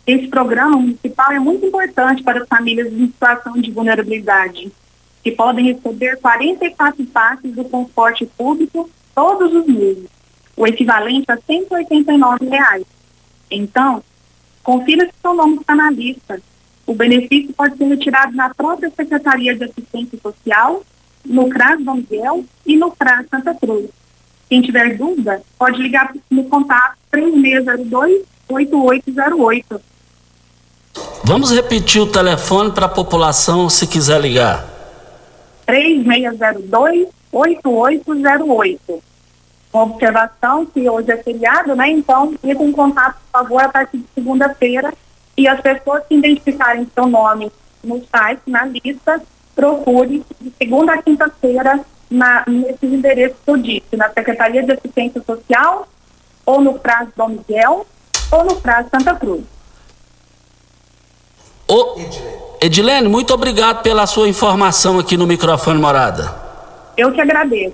[0.06, 4.72] Esse programa municipal é muito importante para as famílias em situação de vulnerabilidade
[5.24, 10.07] que podem receber 44 passes do transporte público todos os meses,
[10.55, 12.86] o equivalente a 189 reais.
[13.49, 14.01] Então,
[14.63, 16.41] confira se seu nome está na lista.
[16.86, 20.84] O benefício pode ser retirado na própria Secretaria de Assistência Social,
[21.24, 23.89] no CRAS Dom Miguel e no CRAS Santa Cruz.
[24.49, 29.82] Quem tiver dúvida, pode ligar no contato 3602-8808.
[31.24, 34.81] Vamos repetir o telefone para a população se quiser ligar.
[37.32, 39.01] 3602-8808.
[39.74, 41.89] Uma observação que hoje é feriado, né?
[41.89, 44.93] Então, entre em contato, por favor, a partir de segunda-feira.
[45.38, 47.49] E as pessoas que identificarem seu nome
[47.82, 49.22] no site, na lista,
[49.55, 51.80] procure de segunda a quinta-feira
[52.45, 55.88] nesses endereços que eu disse, na Secretaria de Assistência Social,
[56.45, 57.88] ou no Prazo Dom Miguel,
[58.30, 59.45] ou no Prazo Santa Cruz.
[61.69, 61.95] Ô,
[62.64, 66.32] Edilene, muito obrigado pela sua informação aqui no microfone Morada.
[66.95, 67.74] Eu que agradeço.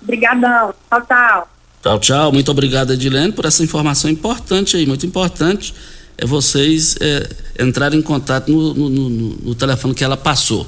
[0.00, 0.72] Obrigadão.
[0.88, 1.48] Tchau, tchau.
[1.82, 2.32] Tchau, tchau.
[2.32, 5.74] Muito obrigado, Edilene, por essa informação importante aí, muito importante.
[6.16, 7.28] É vocês é,
[7.64, 10.64] entrarem em contato no, no, no, no telefone que ela passou.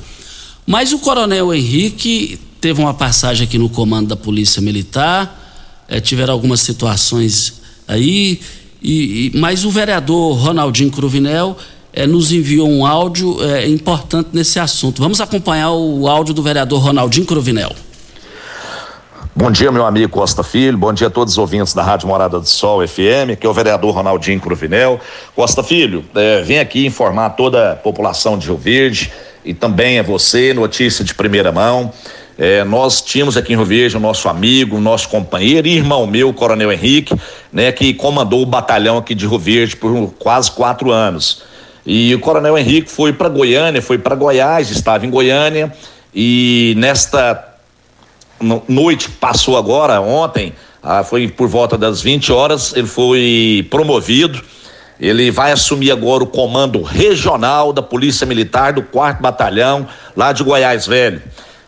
[0.67, 5.33] Mas o Coronel Henrique teve uma passagem aqui no comando da Polícia Militar,
[5.87, 8.41] é, tiveram algumas situações aí,
[8.83, 11.57] e, e, mas o vereador Ronaldinho Cruvinel
[11.93, 15.01] é, nos enviou um áudio é, importante nesse assunto.
[15.03, 17.73] Vamos acompanhar o áudio do vereador Ronaldinho Cruvinel.
[19.35, 20.77] Bom dia, meu amigo Costa Filho.
[20.77, 23.55] Bom dia a todos os ouvintes da Rádio Morada do Sol FM, que é o
[23.55, 25.01] vereador Ronaldinho Cruvinel.
[25.35, 29.13] Costa Filho, é, vem aqui informar toda a população de Rio Verde
[29.45, 31.93] e também a você, notícia de primeira mão.
[32.37, 36.07] É, nós tínhamos aqui em Rio Verde o nosso amigo, o nosso companheiro e irmão
[36.07, 37.15] meu, Coronel Henrique,
[37.53, 41.43] né, que comandou o batalhão aqui de Rio Verde por quase quatro anos.
[41.85, 45.73] E o Coronel Henrique foi para Goiânia, foi para Goiás, estava em Goiânia
[46.15, 47.49] e nesta
[48.69, 54.41] noite passou agora, ontem, ah, foi por volta das 20 horas, ele foi promovido.
[54.99, 60.45] Ele vai assumir agora o comando regional da Polícia Militar do 4 Batalhão, lá de
[60.45, 61.23] Goiás Velho.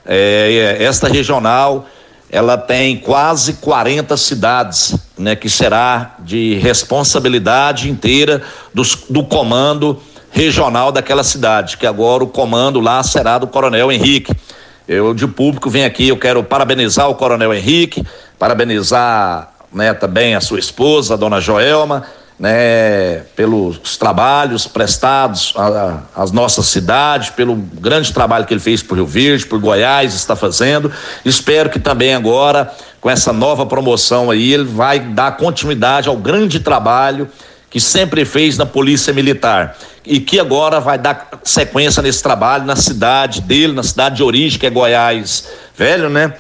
[0.05, 1.87] É, é, esta regional,
[2.33, 10.91] ela tem quase 40 cidades, né, que será de responsabilidade inteira dos, do comando regional
[10.91, 14.35] daquela cidade, que agora o comando lá será do Coronel Henrique.
[14.89, 18.03] Eu, de público, venho aqui, eu quero parabenizar o Coronel Henrique,
[18.39, 22.05] parabenizar né, também a sua esposa, a dona Joelma,
[22.43, 25.55] né, pelos trabalhos prestados
[26.13, 30.35] às nossas cidades, pelo grande trabalho que ele fez por Rio Verde, por Goiás, está
[30.35, 30.91] fazendo.
[31.25, 32.69] Espero que também agora,
[33.01, 37.29] com essa nova promoção aí, ele vai dar continuidade ao grande trabalho
[37.71, 42.75] que sempre fez na Polícia Militar e que agora vai dar sequência nesse trabalho na
[42.75, 46.35] cidade dele, na cidade de origem, que é Goiás Velho, né?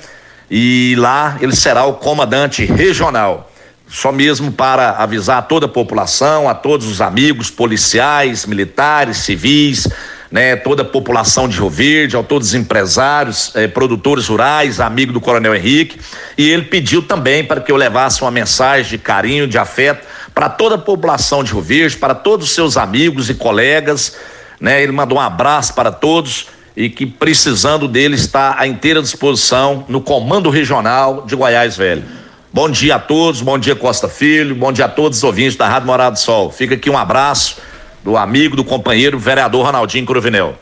[0.51, 3.52] E lá ele será o comandante regional.
[3.93, 9.87] Só mesmo para avisar a toda a população, a todos os amigos policiais, militares, civis,
[10.31, 15.13] né, toda a população de Rio Verde, a todos os empresários, eh, produtores rurais, amigo
[15.13, 16.01] do Coronel Henrique,
[16.39, 20.49] e ele pediu também para que eu levasse uma mensagem de carinho, de afeto para
[20.49, 24.17] toda a população de Rio Verde, para todos os seus amigos e colegas,
[24.59, 24.83] né?
[24.83, 30.01] Ele mandou um abraço para todos e que precisando dele está à inteira disposição no
[30.01, 32.22] Comando Regional de Goiás Velho.
[32.55, 35.67] Bom dia a todos, bom dia Costa Filho, bom dia a todos os ouvintes da
[35.67, 36.53] Rádio Morado do Sol.
[36.53, 37.57] Fica aqui um abraço
[38.05, 40.59] do amigo, do companheiro, vereador Ronaldinho Cruvinel.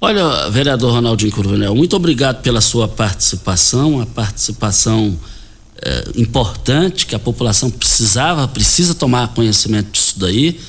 [0.00, 5.18] Olha, vereador Ronaldinho Cruvinel, muito obrigado pela sua participação, a participação
[5.82, 10.60] é, importante que a população precisava, precisa tomar conhecimento disso daí.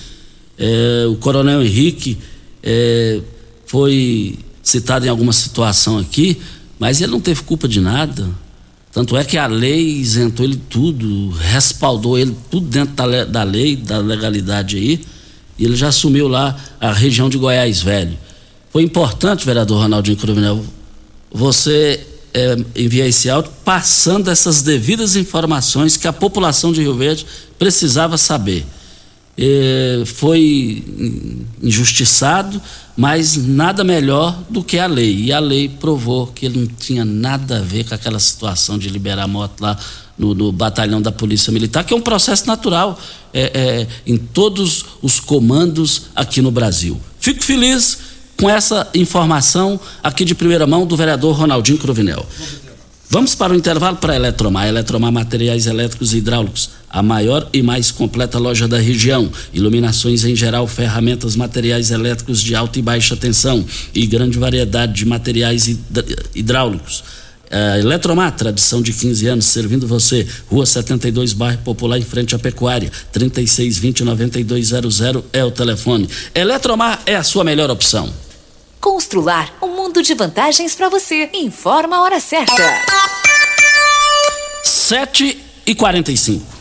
[0.57, 2.17] É, o Coronel Henrique
[2.63, 3.19] é,
[3.67, 6.41] foi citado em alguma situação aqui,
[6.79, 8.27] mas ele não teve culpa de nada.
[8.91, 13.75] Tanto é que a lei isentou ele tudo, respaldou ele tudo dentro da, da lei,
[13.75, 15.01] da legalidade aí,
[15.57, 18.17] e ele já assumiu lá a região de Goiás Velho.
[18.69, 20.63] Foi importante, vereador Ronaldinho Cruvinel,
[21.31, 27.25] você é, enviar esse áudio passando essas devidas informações que a população de Rio Verde
[27.57, 28.65] precisava saber.
[29.37, 30.83] É, foi
[31.63, 32.61] injustiçado,
[32.95, 35.23] mas nada melhor do que a lei.
[35.23, 38.89] E a lei provou que ele não tinha nada a ver com aquela situação de
[38.89, 39.77] liberar a moto lá
[40.17, 42.99] no, no batalhão da Polícia Militar, que é um processo natural
[43.33, 46.99] é, é em todos os comandos aqui no Brasil.
[47.19, 47.97] Fico feliz
[48.37, 52.25] com essa informação aqui de primeira mão do vereador Ronaldinho Cruvinel.
[53.11, 54.69] Vamos para o intervalo para a Eletromar.
[54.69, 59.29] Eletromar Materiais Elétricos e Hidráulicos, a maior e mais completa loja da região.
[59.53, 65.05] Iluminações em geral, ferramentas, materiais elétricos de alta e baixa tensão e grande variedade de
[65.05, 65.67] materiais
[66.33, 67.03] hidráulicos.
[67.47, 70.25] Uh, Eletromar, tradição de 15 anos, servindo você.
[70.49, 72.89] Rua 72, bairro Popular, em frente à Pecuária.
[73.13, 76.07] 3620-9200 é o telefone.
[76.33, 78.09] Eletromar é a sua melhor opção.
[78.81, 81.29] Constrular um mundo de vantagens para você.
[81.33, 82.63] Informa a hora certa.
[84.63, 86.60] 7 e 45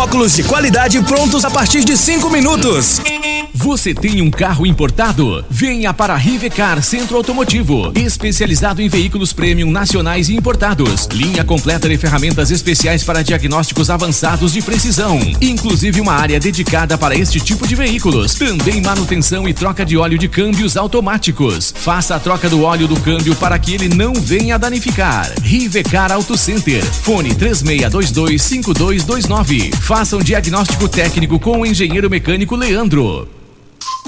[0.00, 3.02] óculos de qualidade prontos a partir de 5 minutos.
[3.52, 5.44] Você tem um carro importado?
[5.50, 11.06] Venha para Rivecar Centro Automotivo, especializado em veículos premium nacionais e importados.
[11.12, 17.14] Linha completa de ferramentas especiais para diagnósticos avançados de precisão, inclusive uma área dedicada para
[17.14, 18.32] este tipo de veículos.
[18.34, 21.74] Também manutenção e troca de óleo de câmbios automáticos.
[21.76, 25.30] Faça a troca do óleo do câmbio para que ele não venha danificar.
[25.42, 26.82] Rivecar Auto Center.
[26.82, 29.89] Fone 36225229.
[29.90, 33.28] Faça um diagnóstico técnico com o engenheiro mecânico Leandro.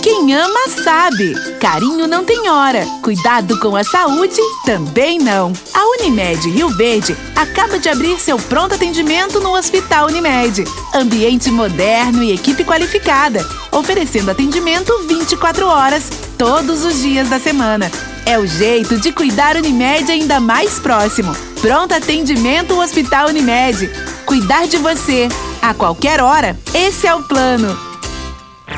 [0.01, 1.35] Quem ama sabe.
[1.59, 2.87] Carinho não tem hora.
[3.03, 5.53] Cuidado com a saúde também não.
[5.75, 10.63] A Unimed Rio Verde acaba de abrir seu pronto atendimento no Hospital Unimed.
[10.95, 16.09] Ambiente moderno e equipe qualificada, oferecendo atendimento 24 horas,
[16.39, 17.91] todos os dias da semana.
[18.25, 21.35] É o jeito de cuidar Unimed ainda mais próximo.
[21.61, 23.91] Pronto atendimento Hospital Unimed.
[24.25, 25.29] Cuidar de você
[25.63, 26.59] a qualquer hora.
[26.75, 27.79] Esse é o plano.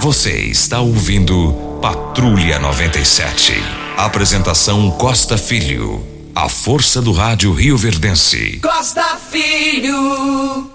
[0.01, 3.55] Você está ouvindo Patrulha 97.
[3.97, 6.07] Apresentação Costa Filho.
[6.35, 8.59] A força do rádio Rio Verdense.
[8.63, 10.71] Costa Filho.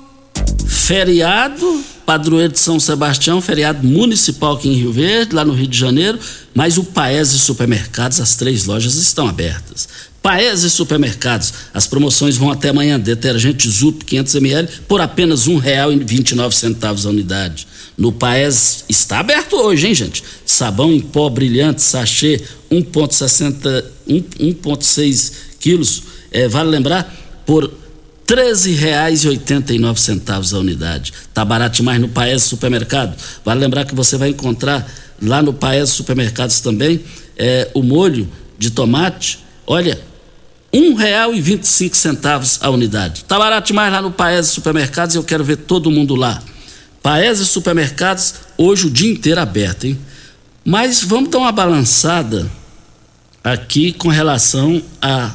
[0.66, 5.78] Feriado, padroeiro de São Sebastião, feriado municipal aqui em Rio Verde, lá no Rio de
[5.78, 6.18] Janeiro,
[6.56, 9.88] mas o Paese Supermercados, as três lojas estão abertas.
[10.22, 13.00] Paese Supermercados, as promoções vão até amanhã.
[13.00, 17.68] Detergente Zup 500ml por apenas R$ 1,29 a unidade.
[17.98, 20.24] No Paese está aberto hoje, hein, gente?
[20.46, 22.42] Sabão em pó brilhante, sachê
[22.72, 26.04] 1,60, 1,6 quilos.
[26.32, 27.12] É, vale lembrar,
[27.46, 27.72] por R$
[28.28, 31.12] 13,89 a unidade.
[31.34, 33.18] Tá barato demais no Paese Supermercado.
[33.44, 34.88] Vale lembrar que você vai encontrar
[35.22, 37.02] lá no Paese Supermercados também
[37.38, 39.40] é, o molho de tomate.
[39.72, 40.02] Olha,
[40.74, 43.24] um real e vinte e cinco centavos a unidade.
[43.26, 46.42] Tá barato demais lá no Paese Supermercados e eu quero ver todo mundo lá.
[47.04, 50.00] Paese Supermercados, hoje o dia inteiro aberto, hein?
[50.66, 52.50] Mas vamos dar uma balançada
[53.44, 55.34] aqui com relação à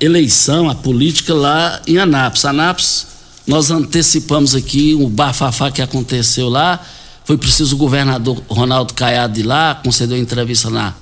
[0.00, 2.44] eleição, a política lá em Anápolis.
[2.44, 3.06] Anápolis,
[3.46, 6.84] nós antecipamos aqui o bafafá que aconteceu lá.
[7.24, 10.94] Foi preciso o governador Ronaldo Caiado ir lá, concedeu entrevista na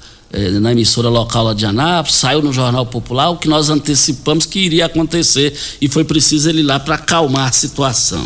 [0.61, 4.61] na emissora local lá de Anápolis, saiu no Jornal Popular, o que nós antecipamos que
[4.61, 8.25] iria acontecer e foi preciso ele ir lá para acalmar a situação.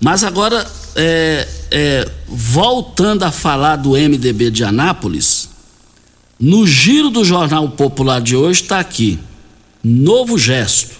[0.00, 0.64] Mas agora,
[0.94, 5.48] é, é, voltando a falar do MDB de Anápolis,
[6.38, 9.18] no giro do Jornal Popular de hoje está aqui,
[9.82, 10.94] novo gesto.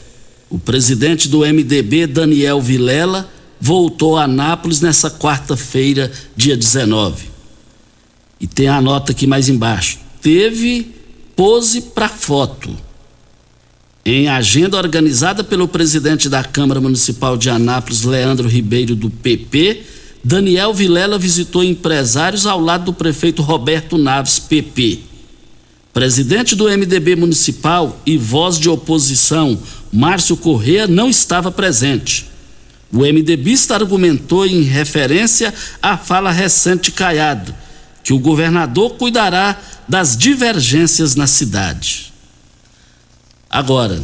[0.50, 3.28] O presidente do MDB, Daniel Vilela,
[3.60, 7.33] voltou a Anápolis nessa quarta-feira, dia 19
[8.40, 9.98] e tem a nota aqui mais embaixo.
[10.20, 10.94] Teve
[11.36, 12.70] pose para foto.
[14.04, 19.82] Em agenda organizada pelo presidente da Câmara Municipal de Anápolis, Leandro Ribeiro, do PP,
[20.22, 25.00] Daniel Vilela visitou empresários ao lado do prefeito Roberto Naves, PP.
[25.92, 29.58] Presidente do MDB Municipal e voz de oposição,
[29.92, 32.26] Márcio Corrêa, não estava presente.
[32.92, 37.54] O MDBista argumentou em referência à fala recente de Caiado
[38.04, 42.12] que o governador cuidará das divergências na cidade.
[43.48, 44.02] Agora,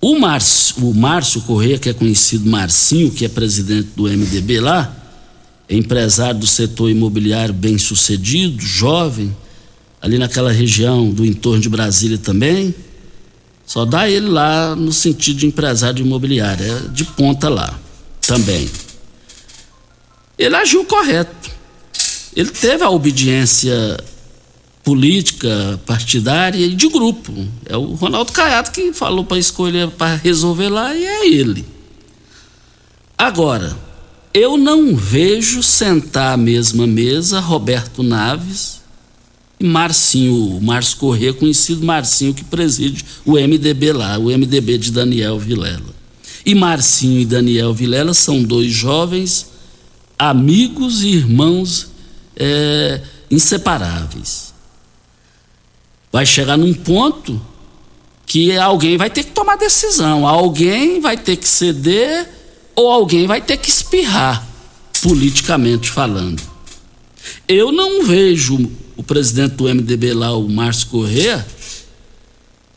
[0.00, 4.94] o Márcio, o Márcio Correia, que é conhecido Marcinho, que é presidente do MDB lá,
[5.68, 9.36] empresário do setor imobiliário bem sucedido, jovem,
[10.00, 12.72] ali naquela região do entorno de Brasília também.
[13.66, 17.78] Só dá ele lá no sentido de empresário imobiliário, é de ponta lá
[18.20, 18.70] também.
[20.38, 21.57] Ele agiu correto.
[22.34, 23.98] Ele teve a obediência
[24.82, 27.32] política, partidária e de grupo.
[27.66, 31.64] É o Ronaldo Caiado que falou para escolher, para resolver lá, e é ele.
[33.16, 33.76] Agora,
[34.32, 38.80] eu não vejo sentar à mesma mesa Roberto Naves
[39.58, 45.38] e Marcinho, Márcio Corrêa, conhecido Marcinho, que preside o MDB lá, o MDB de Daniel
[45.38, 45.98] Vilela.
[46.46, 49.50] E Marcinho e Daniel Vilela são dois jovens
[50.18, 51.88] amigos e irmãos
[52.38, 54.54] é, inseparáveis.
[56.12, 57.40] Vai chegar num ponto
[58.24, 62.28] que alguém vai ter que tomar decisão, alguém vai ter que ceder
[62.76, 64.46] ou alguém vai ter que espirrar,
[65.02, 66.40] politicamente falando.
[67.46, 71.46] Eu não vejo o presidente do MDB lá, o Márcio Corrêa,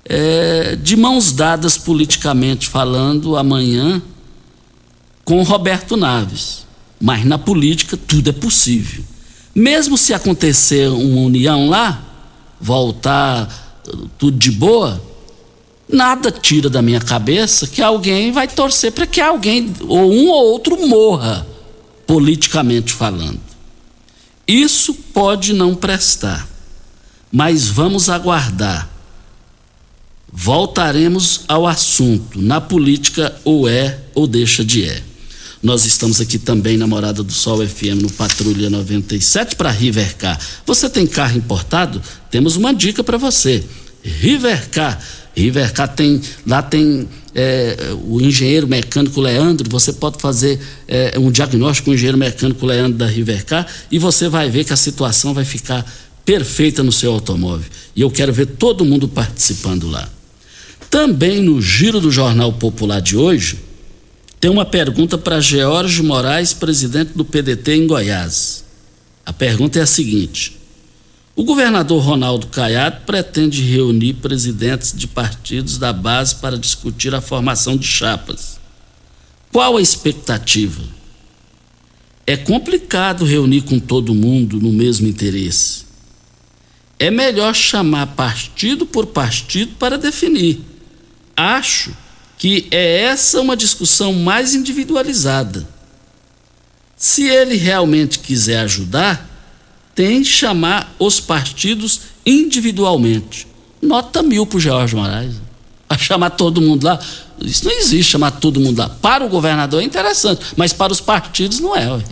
[0.05, 4.01] é, de mãos dadas politicamente falando amanhã
[5.23, 6.65] com Roberto Naves.
[6.99, 9.03] Mas na política tudo é possível.
[9.53, 12.01] Mesmo se acontecer uma união lá,
[12.59, 13.81] voltar
[14.17, 15.01] tudo de boa,
[15.89, 20.51] nada tira da minha cabeça que alguém vai torcer para que alguém, ou um ou
[20.51, 21.45] outro, morra,
[22.07, 23.39] politicamente falando.
[24.47, 26.47] Isso pode não prestar,
[27.31, 28.89] mas vamos aguardar.
[30.31, 32.41] Voltaremos ao assunto.
[32.41, 35.03] Na política, ou é ou deixa de é.
[35.61, 40.39] Nós estamos aqui também na Morada do Sol FM no Patrulha 97 para Rivercar.
[40.65, 42.01] Você tem carro importado?
[42.31, 43.63] Temos uma dica para você.
[44.03, 44.99] Rivercar.
[45.35, 51.85] Rivercar tem, lá tem é, o engenheiro mecânico Leandro, você pode fazer é, um diagnóstico
[51.85, 55.45] com o engenheiro mecânico Leandro da Rivercar e você vai ver que a situação vai
[55.45, 55.85] ficar
[56.25, 57.67] perfeita no seu automóvel.
[57.95, 60.09] E eu quero ver todo mundo participando lá.
[60.89, 63.57] Também no giro do Jornal Popular de hoje,
[64.41, 68.65] tem uma pergunta para George Moraes, presidente do PDT em Goiás.
[69.23, 70.57] A pergunta é a seguinte:
[71.35, 77.77] O governador Ronaldo Caiado pretende reunir presidentes de partidos da base para discutir a formação
[77.77, 78.59] de chapas.
[79.51, 80.81] Qual a expectativa?
[82.25, 85.85] É complicado reunir com todo mundo no mesmo interesse.
[86.97, 90.61] É melhor chamar partido por partido para definir.
[91.35, 91.95] Acho
[92.41, 95.67] que é essa uma discussão mais individualizada.
[96.97, 99.29] Se ele realmente quiser ajudar,
[99.93, 103.45] tem que chamar os partidos individualmente.
[103.79, 105.35] Nota mil para o George Moraes.
[105.87, 106.99] A chamar todo mundo lá.
[107.39, 108.89] Isso não existe chamar todo mundo lá.
[108.89, 112.03] Para o governador é interessante, mas para os partidos não é.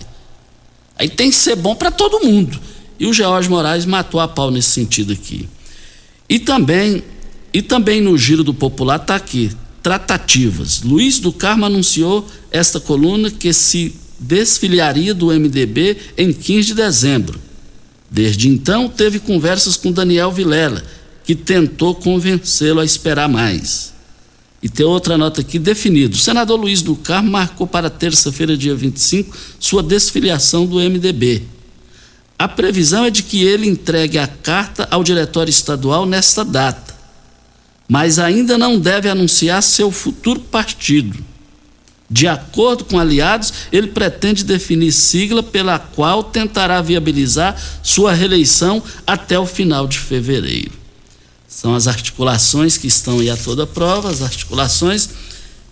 [0.95, 2.61] Aí tem que ser bom para todo mundo.
[2.99, 5.49] E o George Moraes matou a pau nesse sentido aqui.
[6.29, 7.03] E também,
[7.51, 9.49] e também no giro do popular está aqui
[9.89, 10.83] tratativas.
[10.83, 17.39] Luiz do Carmo anunciou esta coluna que se desfiliaria do MDB em 15 de dezembro.
[18.07, 20.83] Desde então, teve conversas com Daniel Vilela,
[21.23, 23.91] que tentou convencê-lo a esperar mais.
[24.61, 26.15] E tem outra nota aqui definido.
[26.15, 31.41] O senador Luiz do Carmo marcou para terça-feira, dia 25, sua desfiliação do MDB.
[32.37, 36.98] A previsão é de que ele entregue a carta ao diretório estadual nesta data
[37.89, 41.17] mas ainda não deve anunciar seu futuro partido.
[42.07, 49.37] De acordo com aliados, ele pretende definir sigla pela qual tentará viabilizar sua reeleição até
[49.39, 50.71] o final de fevereiro.
[51.47, 55.09] São as articulações que estão aí a toda prova, as articulações,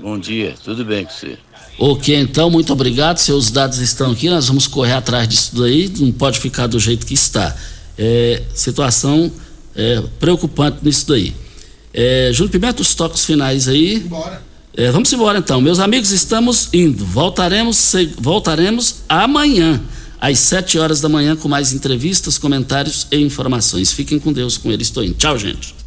[0.00, 1.38] Bom dia, tudo bem com você?
[1.78, 3.18] Ok, então, muito obrigado.
[3.18, 7.06] Seus dados estão aqui, nós vamos correr atrás disso daí, não pode ficar do jeito
[7.06, 7.54] que está.
[7.96, 9.30] É, situação
[9.76, 11.32] é, preocupante nisso daí.
[11.94, 14.00] É, Júnior Pimenta, os toques finais aí.
[14.00, 14.42] Bora.
[14.76, 15.60] É, vamos embora então.
[15.60, 17.04] Meus amigos, estamos indo.
[17.04, 19.80] Voltaremos, voltaremos amanhã,
[20.20, 23.92] às 7 horas da manhã, com mais entrevistas, comentários e informações.
[23.92, 25.14] Fiquem com Deus, com ele estou indo.
[25.14, 25.76] Tchau, gente.